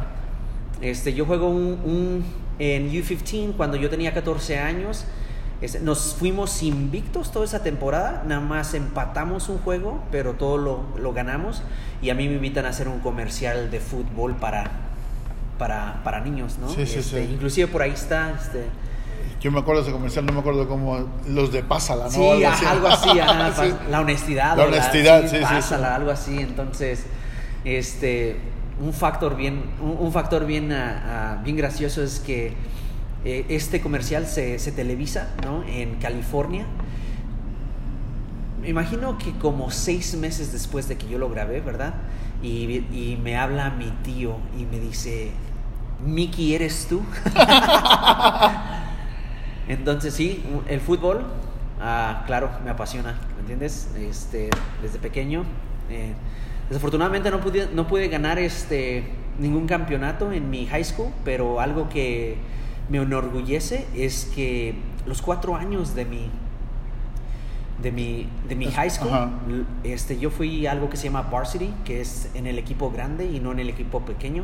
[0.89, 2.25] Este, yo juego un, un-
[2.59, 5.05] en U15 cuando yo tenía 14 años.
[5.61, 10.83] Este, nos fuimos invictos toda esa temporada, nada más empatamos un juego, pero todo lo,
[10.99, 11.63] lo ganamos.
[12.01, 14.69] Y a mí me invitan a hacer un comercial de fútbol para,
[15.57, 16.67] para, para niños, ¿no?
[16.69, 17.31] Sí, sí, Este, sí.
[17.33, 18.31] Inclusive por ahí está.
[18.39, 18.65] Este,
[19.41, 21.07] Yo me acuerdo de ese comercial, no me acuerdo cómo.
[21.29, 22.09] Los de Pásala, ¿no?
[22.11, 23.71] Sí, algo así, ajá, Sí.
[23.71, 24.57] pa- la honestidad.
[24.57, 25.41] La honestidad, sí, sí.
[25.41, 26.37] pásala, algo así.
[26.37, 27.05] Entonces,
[27.63, 28.37] este,
[28.81, 32.53] un factor bien, un, factor bien, ah, ah, bien gracioso es que
[33.23, 35.63] eh, este comercial se, se televisa, ¿no?
[35.63, 36.65] En California.
[38.61, 41.93] Me imagino que como seis meses después de que yo lo grabé, ¿verdad?
[42.41, 45.31] Y, y me habla mi tío y me dice,
[46.05, 47.01] Mickey, ¿eres tú?
[49.67, 51.25] Entonces sí, el fútbol,
[51.81, 53.89] ah, claro, me apasiona, ¿me entiendes?
[53.97, 54.49] Este,
[54.81, 55.43] desde pequeño.
[55.89, 56.13] eh,
[56.69, 59.03] desafortunadamente no pude, no pude ganar este,
[59.39, 62.37] ningún campeonato en mi high school, pero algo que
[62.89, 64.75] me enorgullece es que
[65.05, 66.29] los cuatro años de mi,
[67.81, 69.31] de mi, de mi high school, Ajá.
[69.83, 73.39] este, yo fui algo que se llama varsity, que es en el equipo grande y
[73.39, 74.43] no en el equipo pequeño,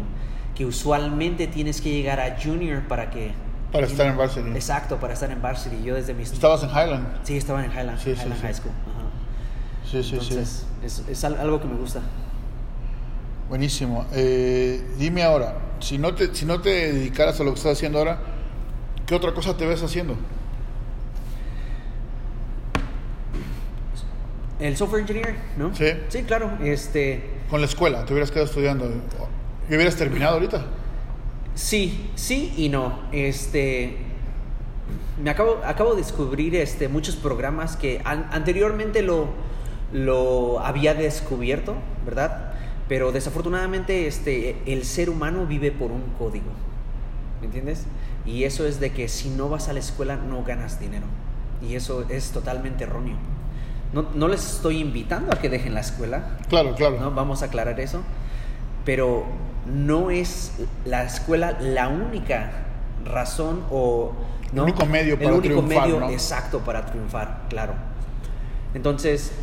[0.56, 3.32] que usualmente tienes que llegar a junior para que
[3.72, 4.50] Para estar en varsity.
[4.50, 5.82] Exacto, para estar en varsity.
[5.82, 6.32] Yo desde mis...
[6.32, 7.08] Estabas en Highland.
[7.24, 8.42] Sí, estaba en Highland, Sí, sí, Highland sí.
[8.42, 8.74] High School.
[9.92, 12.00] Sí, sí, Entonces, es, es al- algo que me gusta.
[12.00, 12.06] sí.
[13.50, 14.06] Buenísimo.
[14.14, 17.98] Eh, dime ahora, si no, te, si no te dedicaras a lo que estás haciendo
[18.00, 18.20] ahora,
[19.06, 20.16] ¿qué otra cosa te ves haciendo?
[24.60, 25.76] El software engineer, ¿no?
[25.76, 25.88] Sí.
[26.10, 26.52] Sí, claro.
[26.64, 28.90] Este, Con la escuela, te hubieras quedado estudiando.
[29.70, 30.66] ¿Y hubieras terminado ahorita?
[31.54, 33.00] sí, sí y no.
[33.12, 33.98] Este,
[35.22, 39.28] me acabo, acabo de descubrir este, muchos programas que an- anteriormente lo,
[39.94, 41.76] lo había descubierto,
[42.06, 42.54] ¿verdad?
[42.88, 46.52] Pero desafortunadamente este, el ser humano vive por un código,
[47.40, 47.86] ¿me entiendes?
[48.26, 51.06] Y eso es de que si no vas a la escuela no ganas dinero.
[51.62, 53.16] Y eso es totalmente erróneo.
[53.94, 57.00] No, no les estoy invitando a que dejen la escuela, Claro, claro.
[57.00, 57.12] ¿no?
[57.12, 58.02] Vamos a aclarar eso.
[58.86, 59.26] Pero
[59.66, 60.54] no es
[60.86, 62.52] la escuela la única
[63.06, 64.14] razón o...
[64.54, 64.66] ¿no?
[64.66, 66.10] El único medio para El único triunfar, medio ¿no?
[66.10, 67.74] exacto para triunfar, claro.
[68.74, 69.34] Entonces,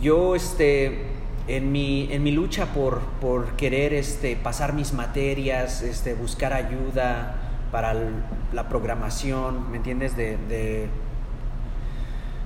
[0.00, 1.06] yo este,
[1.48, 7.36] en, mi, en mi lucha por, por querer este, pasar mis materias, este, buscar ayuda
[7.72, 7.94] para
[8.52, 10.16] la programación, ¿me entiendes?
[10.16, 10.36] De,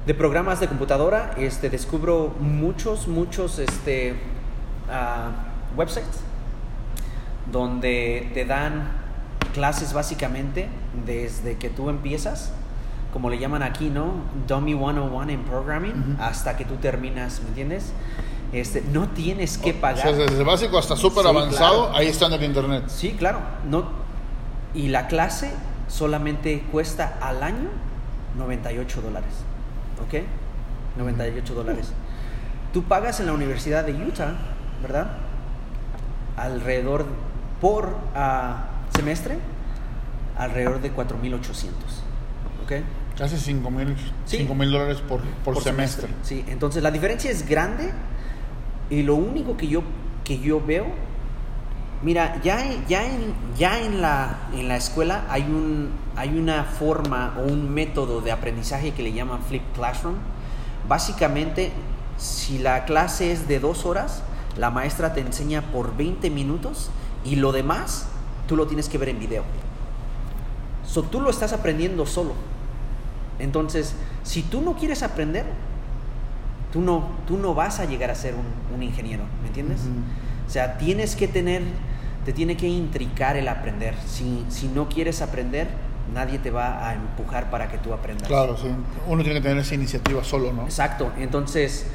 [0.07, 4.15] de, programas de computadora, este, descubro muchos, muchos este,
[4.91, 5.31] ah,
[5.77, 6.21] websites
[7.51, 8.89] donde te dan
[9.53, 10.69] clases básicamente
[11.07, 12.53] desde que tú empiezas,
[13.15, 14.13] como le llaman aquí, ¿no?
[14.49, 16.23] Dummy 101 en programming, Ujú.
[16.23, 17.93] hasta que tú terminas, ¿me entiendes?
[18.53, 20.03] Este, no tienes que O pagar.
[20.03, 21.97] sea, desde básico hasta súper Sí, avanzado, claro.
[21.97, 22.85] ahí está en el internet.
[22.89, 23.39] Sí, claro.
[23.71, 23.85] No,
[24.75, 25.53] y la clase
[25.87, 27.69] solamente cuesta al año
[28.37, 29.33] 98 dólares.
[30.05, 30.23] ¿Ok?
[30.99, 31.93] 98 dólares.
[32.73, 34.33] Tú pagas en la Universidad de Utah,
[34.83, 35.07] ¿verdad?
[36.37, 37.07] Alrededor,
[37.61, 38.65] por ah,
[38.97, 39.39] semestre,
[40.37, 41.81] alrededor de 4,800.
[42.65, 42.73] ¿Ok?
[43.19, 43.97] Casi 5 mil
[44.27, 44.39] Sí.
[44.39, 46.09] cinco mil dólares por, por, semestre.
[46.23, 47.93] Sí, entonces la diferencia es grande
[48.91, 49.83] y lo único que yo,
[50.25, 50.87] que yo veo,
[52.03, 57.35] mira, ya, ya, en, ya en, la, en la escuela hay, un, hay una forma
[57.39, 60.17] o un método de aprendizaje que le llaman Flip Classroom.
[60.89, 61.71] Básicamente,
[62.17, 64.23] si la clase es de dos horas,
[64.59, 66.91] la maestra te enseña por 20 minutos
[67.25, 68.09] y lo demás
[68.49, 69.45] tú lo tienes que ver en video.
[70.85, 72.35] So, tú lo estás aprendiendo solo.
[73.39, 75.45] Entonces, si tú no quieres aprender,
[76.73, 79.81] tú no, tú no vas a llegar a ser un, un ingeniero, ¿me entiendes?
[79.81, 80.01] Ujú.
[80.47, 81.63] O sea, tienes que tener,
[82.25, 83.95] te tiene que intricar el aprender.
[84.07, 85.69] Si, si no quieres aprender,
[86.13, 88.29] nadie te va a empujar para que tú aprendas.
[88.29, 88.69] Claro, sí.
[89.07, 90.65] Uno tiene que tener esa iniciativa solo, ¿no?
[90.65, 91.13] Exacto.
[91.19, 91.87] Entonces,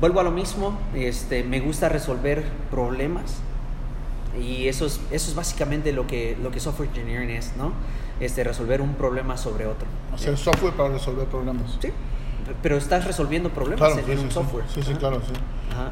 [0.00, 0.78] vuelvo a lo mismo.
[0.94, 3.36] Este, me gusta resolver problemas.
[4.40, 7.72] Y eso es, eso es básicamente lo que, lo que software engineering es, ¿no?
[8.20, 9.86] Este, resolver un problema sobre otro.
[10.14, 11.78] Hacer software para resolver problemas.
[11.80, 11.88] Sí.
[12.62, 14.34] Pero estás resolviendo problemas Claro, en, sí, en sí, un sí.
[14.34, 14.64] software.
[14.68, 14.98] Sí, sí, Ajá.
[14.98, 15.32] claro, sí.
[15.72, 15.90] Ajá.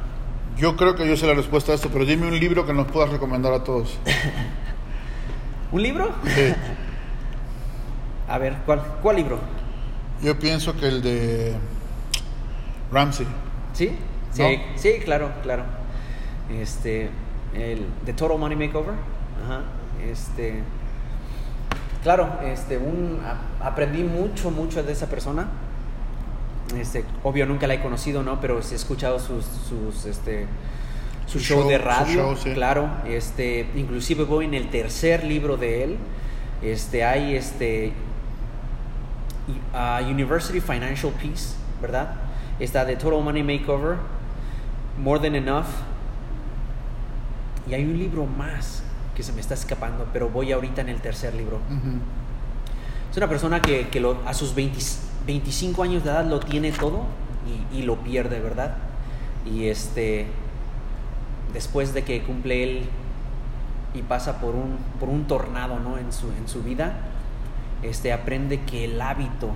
[0.57, 2.87] Yo creo que yo sé la respuesta a esto, pero dime un libro que nos
[2.87, 3.99] puedas recomendar a todos.
[5.73, 6.13] ¿Un libro?
[6.25, 6.55] Sí.
[8.29, 9.39] A ver, ¿cuál, cuál libro?
[10.23, 11.55] Yo pienso que el de
[12.91, 13.27] Ramsey.
[13.75, 13.95] ¿Sí?
[14.33, 14.79] Sí, ¿No?
[14.79, 15.65] sí, claro, claro.
[16.51, 17.11] Este,
[17.55, 18.95] el The Total Money Makeover.
[19.45, 19.61] Ajá.
[20.09, 20.63] Este,
[22.05, 25.49] claro, este, un, a- aprendí mucho, mucho de esa persona.
[26.79, 28.41] Este, obvio nunca la he conocido, ¿no?
[28.41, 30.47] Pero sí he escuchado sus, sus, este,
[31.27, 32.53] su Su show, show, de radio, show, sí.
[32.55, 32.89] claro.
[33.07, 35.97] Este, inclusive voy en el tercer libro de él.
[36.63, 37.93] Este, hay este,
[39.75, 42.15] ah, University Financial Peace, ¿verdad?
[42.59, 43.97] Está The Total Money Makeover,
[44.99, 45.67] More Than Enough.
[47.69, 48.83] Y hay un libro más
[49.15, 51.57] que se me está escapando, pero voy ahorita en el tercer libro.
[51.69, 51.99] Ujú.
[53.11, 54.79] Es una persona que, que lo- a sus 20
[55.27, 57.05] 25 años de edad lo tiene todo
[57.73, 58.75] y, y lo pierde, ¿verdad?
[59.47, 60.27] Y este,
[61.53, 62.83] después de que cumple él
[63.95, 65.97] y pasa por un, por un tornado, ¿no?
[65.99, 66.95] En su, en su vida,
[67.83, 69.49] este, aprende que el hábito,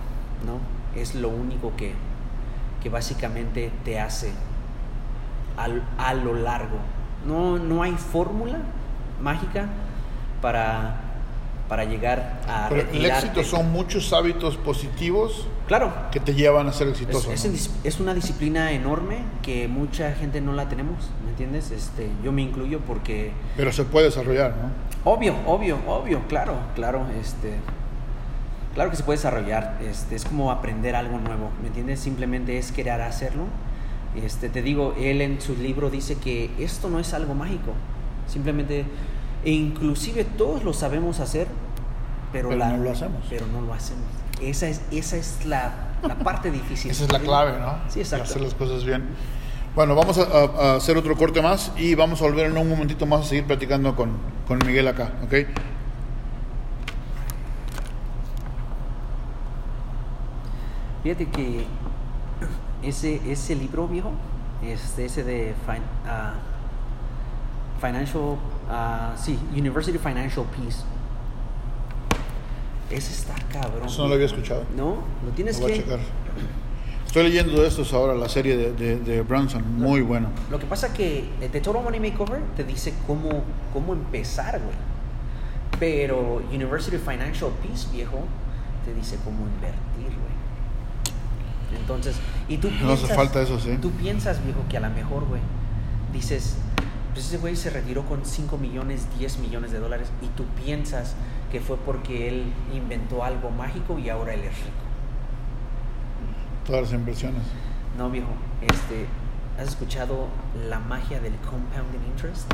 [0.46, 0.58] ¿no?
[0.98, 1.92] Es lo único que,
[2.82, 4.30] que básicamente te hace
[5.56, 6.78] al- a lo largo.
[7.26, 8.58] No, no hay fórmula
[9.20, 9.66] mágica
[10.40, 11.00] para,
[11.68, 16.72] para llegar a Pero el éxito son muchos hábitos positivos Claro, que te llevan a
[16.72, 17.30] ser exitoso.
[17.30, 17.78] es ¿no?
[17.84, 21.70] es una disciplina enorme que mucha gente no la tenemos, ¿me entiendes?
[21.70, 25.12] Este, yo me incluyo porque Pero se puede desarrollar, ¿no?
[25.12, 27.52] Obvio, obvio, obvio, claro, claro, este,
[28.72, 32.00] claro que se puede desarrollar, este, es como aprender algo nuevo, ¿me entiendes?
[32.00, 33.44] Simplemente es querer hacerlo.
[34.16, 37.74] Este, te digo, él en su libro dice que esto no es algo mágico,
[38.28, 38.84] simplemente,
[39.44, 41.48] e inclusive todos lo sabemos hacer,
[42.32, 43.24] pero, Pero la- no lo hacemos.
[43.28, 44.04] Pero no lo hacemos.
[44.40, 45.72] Esa es, esa es la,
[46.06, 46.90] la parte difícil.
[46.90, 47.78] Esa es la clave, ¿no?
[47.88, 48.24] Sí, exacto.
[48.26, 49.04] Hacer las cosas bien.
[49.74, 52.68] Bueno, vamos a, a- a hacer otro corte más y vamos a volver en un
[52.68, 54.10] momentito más a seguir platicando con,
[54.46, 55.34] con Miguel acá, ¿ok?
[61.02, 61.64] Fíjate que
[62.82, 64.12] ese, ese libro, viejo,
[64.62, 66.34] este, ese de fin- ah,
[67.80, 68.36] Financial,
[68.70, 70.82] ah, sí, University Financial Peace.
[72.90, 73.86] Ese está cabrón.
[73.86, 74.64] Eso no lo había escuchado.
[74.76, 75.82] No, lo tienes Lo voy a que...
[75.82, 75.98] checar.
[77.06, 80.28] Estoy leyendo estos ahora, la serie de, de, de Branson, muy bueno.
[80.50, 84.76] Lo que pasa que eh, The Total Money Makeover te dice cómo, cómo empezar, güey.
[85.80, 88.24] Pero University Financial Peace, viejo,
[88.84, 91.80] te dice cómo invertir, güey.
[91.80, 92.16] Entonces,
[92.48, 93.78] y tú No hace piensas, falta eso, sí.
[93.80, 95.40] Tú piensas, viejo, que a lo mejor, güey,
[96.12, 96.56] dices,
[97.18, 101.16] pues ese güey se retiró con 5 millones, 10 millones de dólares y tú piensas
[101.50, 104.84] que fue porque él inventó algo mágico y ahora él es rico.
[106.64, 107.42] Todas las inversiones.
[107.96, 108.28] No, viejo,
[108.60, 109.06] este,
[109.60, 110.28] ¿has escuchado
[110.68, 112.48] la magia del compounding interest?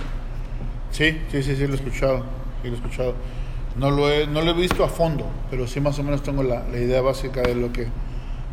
[0.90, 2.24] Sí, sí, sí, sí, lo he escuchado.
[2.62, 3.14] Sí, lo he escuchado.
[3.76, 6.42] No lo he, no lo he visto a fondo, pero sí más o menos tengo
[6.42, 7.88] la, la idea básica de lo que,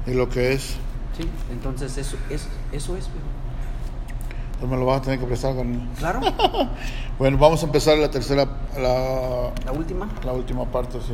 [0.06, 0.76] de lo que es.
[1.16, 3.41] Sí, entonces eso es, eso es, viejo.
[4.62, 5.90] Entonces me lo vas a tener que prestar con...
[5.98, 6.20] Claro,
[7.18, 8.46] Bueno, vamos a empezar la tercera,
[8.78, 10.08] la, la última.
[10.24, 11.14] la última parte, sí.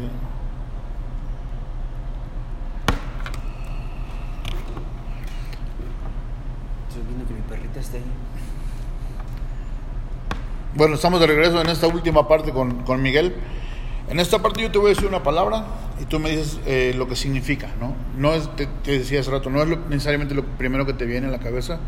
[6.90, 8.04] Estoy viendo que mi perrita esté ahí.
[10.76, 13.36] Bueno, estamos de regreso en esta última parte con, con Miguel.
[14.10, 15.66] En esta parte yo te voy a decir una palabra
[16.02, 17.94] y tú me dices eh, lo que significa, ¿no?
[18.18, 21.06] No es, te, te decía hace rato, no es lo- necesariamente lo primero que te
[21.06, 21.80] viene a la cabeza,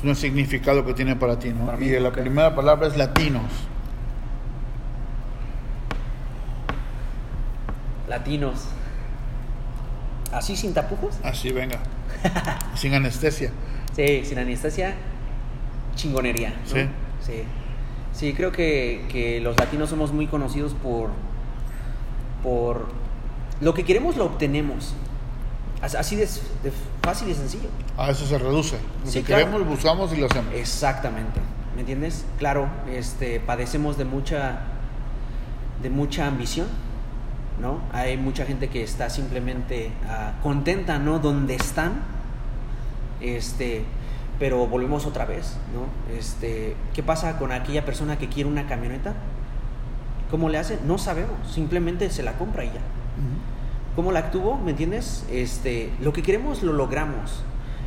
[0.00, 1.66] sino el significado que tiene para ti, ¿no?
[1.66, 3.50] Para mí, y la primera palabra es latinos.
[8.08, 8.66] Latinos.
[10.32, 11.18] ¿Así sin tapujos?
[11.22, 11.78] Así, venga.
[12.74, 13.52] Sin anestesia.
[13.94, 14.94] Sí, sin anestesia,
[15.94, 16.50] chingonería.
[16.50, 16.66] ¿no?
[16.66, 16.88] Sí.
[17.20, 17.42] Sí.
[18.12, 21.10] Sí, creo que, que los latinos somos muy conocidos por,
[22.42, 22.88] por
[23.60, 24.94] lo que queremos lo obtenemos.
[25.86, 26.72] As- Así de, de
[27.02, 27.68] fácil y sencillo.
[27.96, 28.76] A eso se reduce.
[29.04, 29.46] Lo Sí, que claro.
[29.46, 30.52] queremos, buscamos y lo hacemos.
[30.54, 31.40] Exactamente.
[31.74, 32.24] ¿Me entiendes?
[32.38, 34.60] Claro, este, padecemos de mucha,
[35.82, 36.66] de mucha ambición,
[37.60, 37.80] ¿no?
[37.92, 41.18] Hay mucha gente que está simplemente ah, contenta, ¿no?
[41.18, 42.00] Donde están,
[43.20, 43.84] este,
[44.38, 46.14] pero volvemos otra vez, ¿no?
[46.16, 49.14] Este, ¿qué pasa con aquella persona que quiere una camioneta?
[50.30, 50.78] ¿Cómo le hace?
[50.86, 52.80] No sabemos, simplemente se la compra y ya.
[53.96, 54.58] ¿Cómo la obtuvo?
[54.58, 55.24] ¿Me entiendes?
[55.30, 57.42] Este, lo que queremos lo logramos.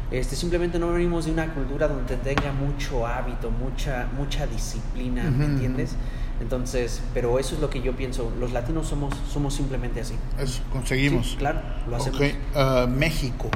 [0.09, 5.45] Este, simplemente no venimos de una cultura donde tenga mucho hábito, mucha, mucha disciplina, ¿me
[5.45, 5.95] entiendes?
[6.41, 8.31] Entonces, pero eso es lo que yo pienso.
[8.39, 10.15] Los latinos somos, somos simplemente así.
[10.39, 11.31] Eso, conseguimos.
[11.31, 12.19] Sí, claro, lo hacemos.
[12.55, 13.51] Ah, México.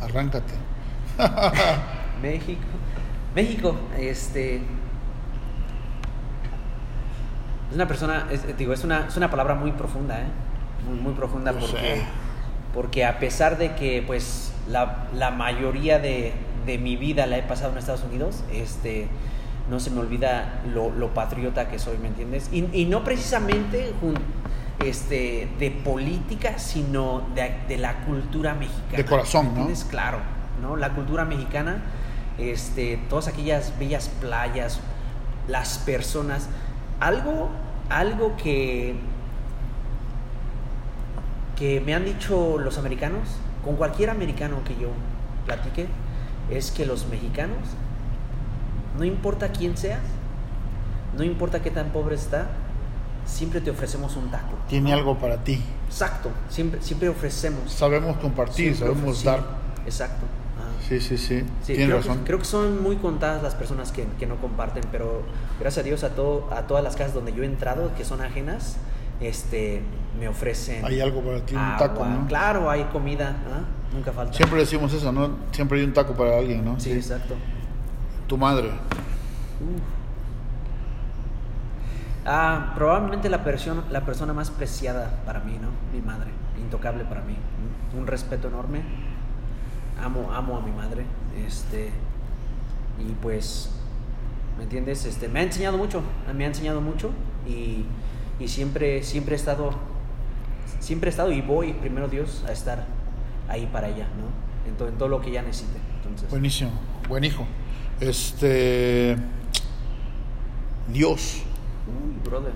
[0.00, 0.54] Arráncate.
[2.22, 2.60] México.
[3.34, 4.62] México, este.
[7.70, 10.26] Es una persona, es, digo, es una, es una palabra muy profunda, ¿eh?
[10.88, 12.02] Muy, muy profunda porque, sé.
[12.72, 16.32] porque a pesar de que, pues, la, la mayoría de,
[16.64, 19.08] de mi vida la he pasado en Estados Unidos, este,
[19.68, 22.48] no se me olvida lo, lo patriota que soy, ¿me entiendes?
[22.52, 23.92] Y, y no precisamente
[24.84, 28.96] este, de política, sino de, de la cultura mexicana.
[28.96, 29.58] De corazón, ¿me ¿no?
[29.60, 29.84] entiendes?
[29.84, 30.18] Claro,
[30.62, 30.76] ¿no?
[30.76, 31.82] La cultura mexicana,
[32.38, 34.80] este, todas aquellas bellas playas,
[35.48, 36.48] las personas,
[37.00, 37.50] algo,
[37.88, 38.94] algo que,
[41.56, 43.28] que me han dicho los americanos,
[43.64, 44.90] con cualquier americano que yo
[45.44, 45.86] platique,
[46.50, 47.58] es que los mexicanos,
[48.98, 50.00] no importa quién seas,
[51.16, 52.48] no importa qué tan pobre está,
[53.24, 54.56] siempre te ofrecemos un taco.
[54.68, 55.62] Tiene algo para ti.
[55.88, 57.72] Exacto, siempre, siempre ofrecemos.
[57.72, 59.40] Sabemos compartir, Siempre sabemos dar.
[59.84, 60.24] Exacto.
[60.88, 61.40] Sí, sí, sí.
[61.62, 62.18] Sí, Tienes creo, razón.
[62.18, 65.22] Que, creo que son muy contadas las personas que, que no comparten, pero
[65.58, 68.20] gracias a Dios a, todo, a todas las casas donde yo he entrado, que son
[68.20, 68.76] ajenas,
[69.20, 69.82] este,
[70.20, 71.78] me ofrecen Hay algo para ti, un agua.
[71.88, 72.26] taco, ¿no?
[72.28, 73.64] Claro, hay comida, ¿ah?
[73.92, 74.34] nunca falta.
[74.34, 75.30] Siempre decimos eso, ¿no?
[75.50, 76.78] Siempre hay un taco para alguien, ¿no?
[76.78, 77.34] Sí, exacto.
[78.28, 78.68] Tu madre.
[78.68, 79.82] Uf.
[82.28, 85.68] Ah, probablemente la, persona la persona más preciada para mí, ¿no?
[85.96, 86.30] Mi madre,
[86.60, 87.36] intocable para mí.
[87.96, 88.82] Un respeto enorme.
[90.02, 91.04] Amo, amo a mi madre.
[91.46, 91.90] Este,
[92.98, 93.70] y pues,
[94.58, 95.04] ¿me entiendes?
[95.04, 96.02] Este, me ha enseñado mucho,
[96.34, 97.10] me ha enseñado mucho
[97.46, 97.84] y,
[98.38, 99.70] y siempre, siempre he estado,
[100.80, 102.86] siempre he estado y voy, primero Dios, a estar
[103.48, 104.70] ahí para ella, ¿no?
[104.70, 105.78] En, to- en todo lo que ella necesite.
[106.02, 106.70] Entonces, Buenísimo.
[107.08, 107.46] Buen hijo.
[108.00, 109.16] Este.
[110.92, 111.42] Dios.
[111.86, 112.52] Uy, brother.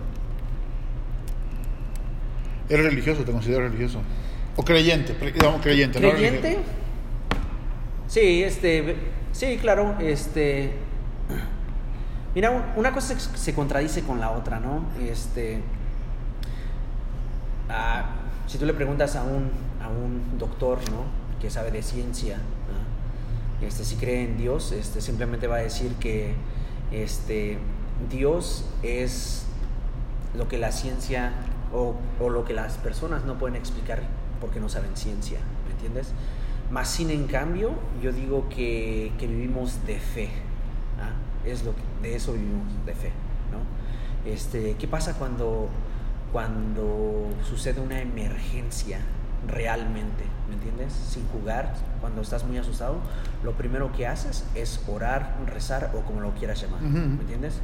[2.69, 3.25] ¿Eres religioso?
[3.25, 4.01] ¿Te consideras religioso?
[4.57, 5.15] ¿O creyente?
[5.33, 6.59] Digamos creyente.
[8.11, 8.97] Sí, este,
[9.33, 10.73] sí, claro, este,
[12.35, 14.85] mira, un- una cosa se- contradice con la otra, ¿no?
[15.01, 15.61] Este,
[17.69, 18.05] ah,
[18.47, 19.51] si tú le preguntas a un,
[19.83, 21.05] a un doctor, ¿no?
[21.41, 22.39] Que sabe de ciencia,
[23.63, 26.35] este, si cree en Dios, este, simplemente va a decir que,
[26.93, 27.59] este,
[28.11, 29.45] Dios es
[30.37, 31.33] lo que la ciencia
[31.73, 34.01] o, o lo que las personas no pueden explicar
[34.41, 36.09] porque no saben ciencia, ¿me entiendes?
[36.71, 40.31] Más sin en cambio, yo digo que, que vivimos de fe,
[41.01, 41.11] ¿ah?
[41.45, 43.11] es lo que, de eso vivimos, de fe,
[43.51, 44.31] ¿no?
[44.31, 45.69] Este, ¿Qué pasa cuando,
[46.33, 49.01] cuando sucede una emergencia
[49.49, 50.93] realmente, ¿me entiendes?
[50.93, 52.97] Sin jugar, cuando estás muy asustado,
[53.43, 56.99] lo primero que haces es orar, rezar o como lo quieras llamar, Ujú.
[56.99, 57.61] ¿me entiendes?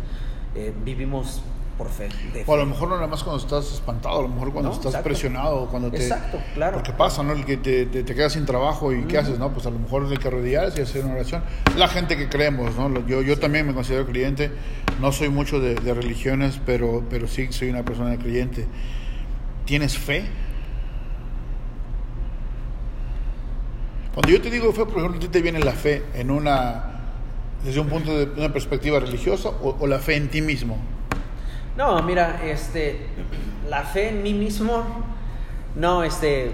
[0.55, 1.43] Eh, vivimos
[1.77, 2.09] por fe,
[2.47, 4.74] O a lo mejor no nada más cuando estás espantado, a lo mejor cuando No,
[4.74, 5.05] estás exacto.
[5.09, 5.99] presionado, cuando te...
[5.99, 6.79] Exacto, claro.
[6.79, 7.33] Porque pasa, ¿no?
[7.35, 9.53] El que te, te, te quedas sin trabajo y ¿qué haces, no?
[9.53, 11.43] Pues a lo mejor hay que arrodillarse y hacer una oración.
[11.77, 13.07] La gente que creemos, ¿no?
[13.07, 14.51] Yo, yo también me considero creyente,
[15.01, 18.66] no soy mucho de, de religiones, pero, pero sí soy una persona creyente.
[19.66, 20.24] ¿Tienes fe?
[24.14, 26.85] Cuando yo te digo fe, por ejemplo, ¿a ti te viene la fe en una...
[27.62, 30.79] desde un punto de una perspectiva religiosa o, o la fe en ti mismo?
[31.77, 32.97] No, mira, este,
[33.68, 34.83] la fe en mí mismo,
[35.74, 36.51] no, este,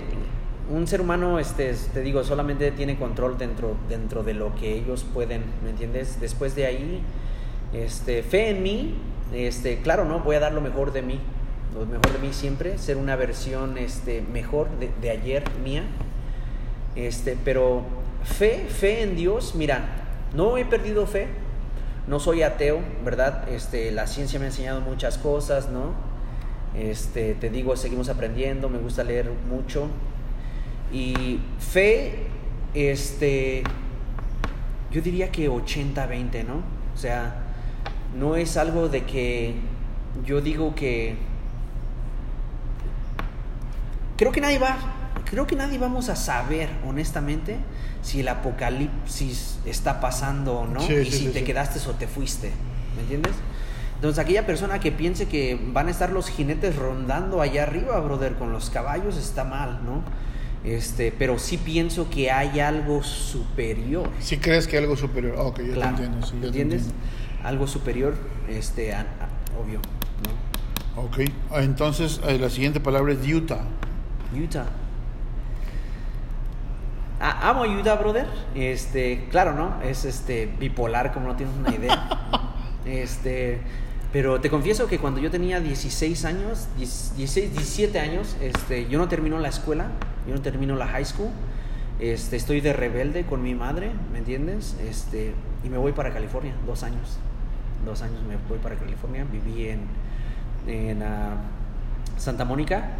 [0.68, 5.06] un ser humano, este, te digo, solamente tiene control dentro, dentro de lo que ellos
[5.14, 6.20] pueden, ¿me entiendes?
[6.20, 7.02] Después de ahí,
[7.72, 8.94] este, fe en mí,
[9.32, 11.20] este, claro, no, voy a dar lo mejor de mí,
[11.72, 15.84] lo mejor de mí siempre, ser una versión, este, mejor de, de ayer mía,
[16.96, 17.82] este, pero
[18.24, 19.84] fe, fe en Dios, mira,
[20.34, 21.28] no he perdido fe,
[22.06, 23.48] no soy ateo, ¿verdad?
[23.48, 25.92] Este, la ciencia me ha enseñado muchas cosas, ¿no?
[26.76, 29.88] Este, te digo, seguimos aprendiendo, me gusta leer mucho.
[30.92, 32.26] Y fe,
[32.74, 33.62] este,
[34.90, 36.62] yo diría que 80-20, ¿no?
[36.94, 37.42] O sea,
[38.18, 39.54] no es algo de que
[40.24, 41.16] yo digo que...
[44.16, 44.76] Creo que nadie va,
[45.24, 47.56] creo que nadie vamos a saber, honestamente,
[48.02, 51.92] si el apocalipsis está pasando o no, Sí, y sí, si sí, te quedaste o
[51.94, 52.50] te fuiste,
[52.96, 53.32] ¿me entiendes?
[53.94, 58.34] Entonces aquella persona que piense que van a estar los jinetes rondando allá arriba, brother,
[58.34, 60.02] con los caballos, está mal, ¿no?
[60.64, 64.08] Este, pero sí pienso que hay algo superior.
[64.20, 65.36] Si crees que hay algo superior.
[65.38, 66.26] Ah, ok, yo Claro, te entiendo.
[66.26, 66.82] Sí, yo te ¿entiendes?
[66.82, 67.48] entiendo.
[67.48, 68.14] Algo superior,
[68.48, 69.80] este, a- a- obvio,
[70.96, 71.02] ¿no?
[71.02, 71.18] Ok,
[71.56, 73.62] entonces eh, la siguiente palabra es Utah.
[74.36, 74.66] Utah.
[77.24, 78.26] Ah, amo Utah, brother.
[78.52, 79.80] Este, claro, ¿no?
[79.80, 82.08] Es este bipolar, como no tienes una idea.
[82.84, 83.60] este,
[84.12, 88.98] pero te confieso que cuando yo tenía 16 años, 10 16, 17 años, este, yo
[88.98, 89.86] no termino la escuela,
[90.26, 91.30] yo no termino la high school.
[92.00, 94.76] Este, estoy de rebelde con mi madre, ¿me entiendes?
[94.84, 97.18] Este, y me voy para California, dos años.
[97.86, 99.24] Dos años me voy para California.
[99.30, 99.82] Viví en,
[100.66, 101.36] en ah,
[102.16, 102.90] Santa Mónica.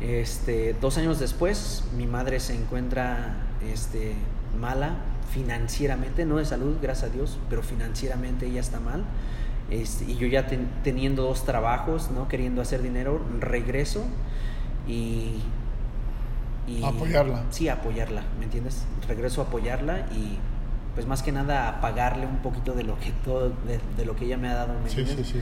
[0.00, 3.34] Este, dos años después, mi madre se encuentra
[3.72, 4.14] este,
[4.58, 4.96] mala
[5.32, 9.02] financieramente, no de salud, gracias a Dios, pero financieramente ella está mal.
[9.70, 12.28] Este, y yo ya ten- teniendo dos trabajos, ¿no?
[12.28, 14.04] queriendo hacer dinero, regreso
[14.86, 15.40] y,
[16.66, 17.42] y- Apoyarla.
[17.50, 18.84] Sí, apoyarla, ¿me entiendes?
[19.06, 20.38] Regreso a apoyarla y
[20.94, 24.16] pues más que nada a pagarle un poquito de lo que todo de, de lo
[24.16, 25.40] que ella me ha dado, ¿me Sí, sí, sí.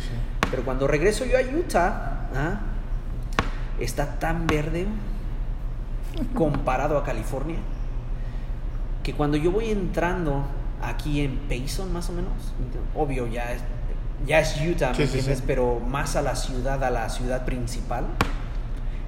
[0.50, 2.60] Pero cuando regreso yo a Utah, ¿ah?
[3.80, 4.86] Está tan verde
[6.34, 7.58] comparado a California
[9.02, 10.44] que cuando yo voy entrando
[10.82, 12.32] aquí en Payson más o menos,
[12.94, 13.60] obvio ya es,
[14.26, 15.38] ya es Utah, ¿me Sí, sí, entiendes?
[15.38, 15.44] sí.
[15.46, 18.04] Pero más a la ciudad, a la ciudad principal,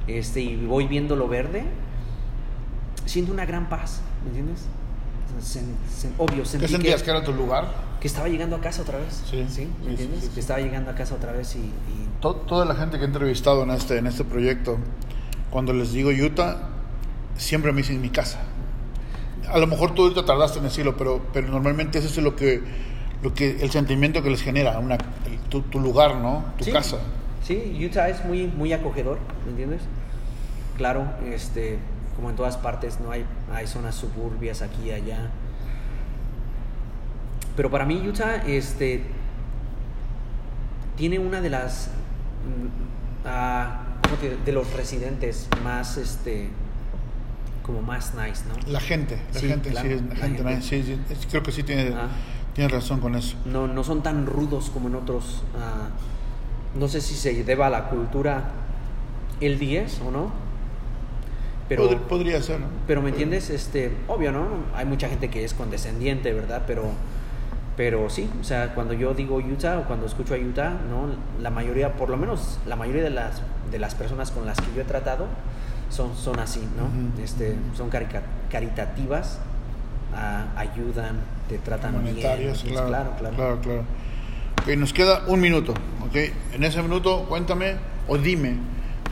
[0.06, 1.64] este, y voy viendo lo verde,
[3.06, 4.66] siento una gran paz, ¿me entiendes?
[5.40, 5.60] Se-
[5.94, 7.66] se- obvio, sentí ¿Qué sentías que era tu lugar?
[8.00, 9.22] que estaba llegando a casa otra vez.
[9.28, 10.28] Sí, ¿me entiendes?
[10.28, 13.06] Que estaba llegando a casa otra vez y, y- To- Toda la gente que he
[13.06, 14.78] entrevistado en este, en este proyecto,
[15.50, 16.58] cuando les digo Utah,
[17.36, 18.40] siempre me dicen mi casa.
[19.48, 22.60] A lo mejor tú ahorita tardaste en decirlo, pero, pero normalmente eso es lo que,
[23.22, 26.44] lo que, el sentimiento que les genera, una, el- tu, tu lugar, ¿no?
[26.58, 26.72] Tu Sí.
[26.72, 26.98] casa.
[27.44, 29.80] Sí, Utah es muy, muy acogedor, ¿me entiendes?
[30.76, 31.78] Claro, este,
[32.16, 35.30] como en todas partes, no hay, hay zonas suburbias aquí y allá.
[37.56, 39.02] Pero para mí Utah, este,
[40.96, 41.90] tiene una de las,
[42.45, 46.49] mm, ah, ¿cómo te- de los residentes más, este,
[47.62, 48.55] como más nice, ¿no?
[48.72, 51.62] La gente, la Sí, gente, claro, sí, es- la gente, sí, sí, creo que sí
[51.62, 52.09] tiene, Ah.
[52.55, 53.36] tienes razón con eso.
[53.45, 55.43] no, no son tan rudos como en otros.
[55.57, 55.89] ah,
[56.78, 58.51] no sé si se deba a la cultura
[59.41, 60.30] el 10 o no.
[61.68, 62.66] Pero, podría ser, ¿no?
[62.86, 64.47] Pero me entiendes, este, obvio, ¿no?
[64.74, 66.62] Hay mucha gente que es condescendiente, ¿verdad?
[66.66, 66.93] Pero,
[67.78, 71.08] pero sí, o sea, cuando yo digo Utah o cuando escucho a Utah, ¿no?
[71.40, 74.66] La mayoría, por lo menos la mayoría de las, de las personas con las que
[74.74, 75.28] yo he tratado
[75.88, 77.22] son, son así, ¿no?
[77.22, 79.38] este, son caritativas,
[80.56, 82.16] ayudan, te tratan bien.
[82.16, 83.36] Claro, claro, claro.
[83.36, 83.84] claro, claro.
[84.62, 85.72] Ok, nos queda un minuto,
[86.04, 86.16] ¿ok?
[86.54, 87.76] En ese minuto, cuéntame
[88.08, 88.56] o dime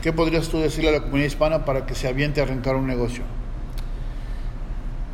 [0.01, 2.85] ¿Qué podrías tú decirle a la comunidad hispana para que se aviente a arrancar un
[2.85, 3.23] negocio?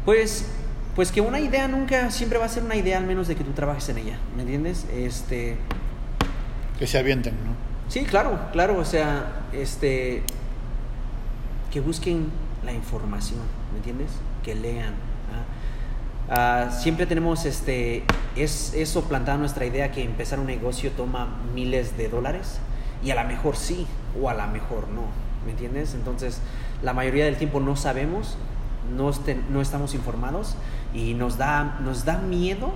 [0.05, 0.47] Pues,
[0.95, 3.43] pues que una idea nunca, siempre va a ser una idea al menos de que
[3.43, 4.85] tú trabajes en ella, ¿me entiendes?
[4.93, 5.57] Este...
[6.77, 7.55] Que se avienten, ¿no?
[7.87, 10.23] Sí, claro, claro, o sea, este...
[11.71, 12.31] Que busquen
[12.63, 13.39] la información,
[13.71, 14.11] ¿me entiendes?
[14.43, 14.93] Que lean.
[14.93, 15.63] ¿ah?
[16.29, 18.03] Ah, siempre tenemos este,
[18.35, 22.59] es, eso plantada nuestra idea que empezar un negocio toma miles de dólares
[23.03, 23.85] y a lo mejor sí,
[24.21, 25.03] o a lo mejor no,
[25.45, 25.93] ¿me entiendes?
[25.93, 26.39] Entonces,
[26.81, 28.37] la mayoría del tiempo no sabemos,
[28.95, 29.11] no,
[29.49, 30.55] no estamos informados
[30.93, 32.71] y nos da, nos da miedo,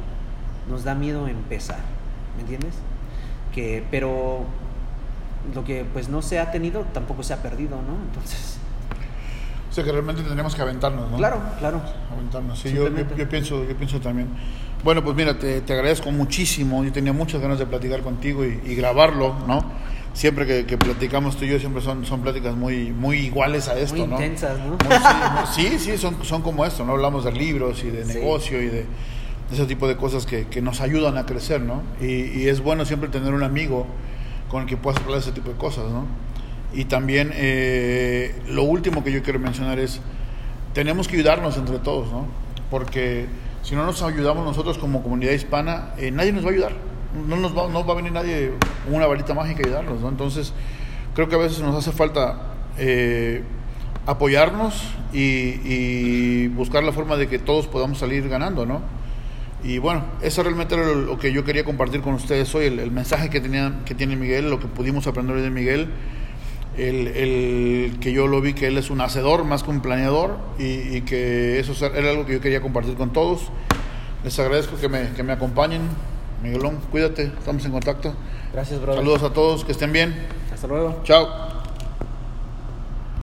[0.69, 1.79] nos da miedo empezar,
[2.35, 2.73] ¿me entiendes?
[3.53, 4.45] Que, pero
[5.53, 7.95] lo que pues no se ha tenido tampoco se ha perdido, ¿no?
[8.07, 8.57] Entonces...
[9.69, 11.17] O sea que realmente tenemos que aventarnos, ¿no?
[11.17, 11.81] Claro, claro.
[12.11, 14.27] Aventarnos, sí, yo, yo, pienso, yo pienso también.
[14.83, 18.59] Bueno, pues mira, te, te, agradezco muchísimo, yo tenía muchas ganas de platicar contigo y,
[18.65, 19.63] y grabarlo, ¿no?
[20.17, 24.07] Siempre que, platicamos tú y yo siempre son, son pláticas muy, muy iguales a esto,
[24.07, 24.75] muy Intensas, ¿no?
[25.53, 26.93] sí, sí, son, son como esto, ¿no?
[26.93, 28.85] Hablamos de libros y de negocio y de,
[29.51, 31.83] ese tipo de cosas que, que, nos ayudan a crecer, ¿no?
[32.01, 33.85] Y, es bueno siempre tener un amigo
[34.49, 36.07] con el que puedas hablar de ese tipo de cosas, ¿no?
[36.73, 40.01] Y también eh, lo último que yo quiero mencionar es,
[40.73, 42.25] tenemos que ayudarnos entre todos, ¿no?
[42.71, 43.27] Porque
[43.61, 46.96] si no nos ayudamos nosotros como comunidad hispana, eh, nadie nos va a ayudar
[47.27, 48.51] no nos va, no va a venir nadie
[48.89, 50.09] una varita mágica y ayudarnos, ¿no?
[50.09, 50.53] Entonces,
[51.13, 53.43] creo que a veces nos hace falta eh,
[54.05, 54.83] apoyarnos
[55.13, 58.81] y, buscar la forma de que todos podamos salir ganando, ¿no?
[59.63, 63.29] Y bueno, eso realmente era lo, que yo quería compartir con ustedes hoy, el, mensaje
[63.29, 65.89] que, tenía, que tiene Miguel, lo que pudimos aprender de Miguel,
[66.77, 71.01] el, que yo lo vi que él es un hacedor más que un planeador y,
[71.01, 73.49] que eso era algo que yo quería compartir con todos.
[74.23, 75.81] Les agradezco que me, que me acompañen.
[76.41, 78.13] Miguelón, cuídate, estamos en contacto.
[78.53, 78.99] Gracias, brother.
[78.99, 80.15] Saludos a todos, que estén bien.
[80.53, 81.01] Hasta luego.
[81.03, 81.56] Chao.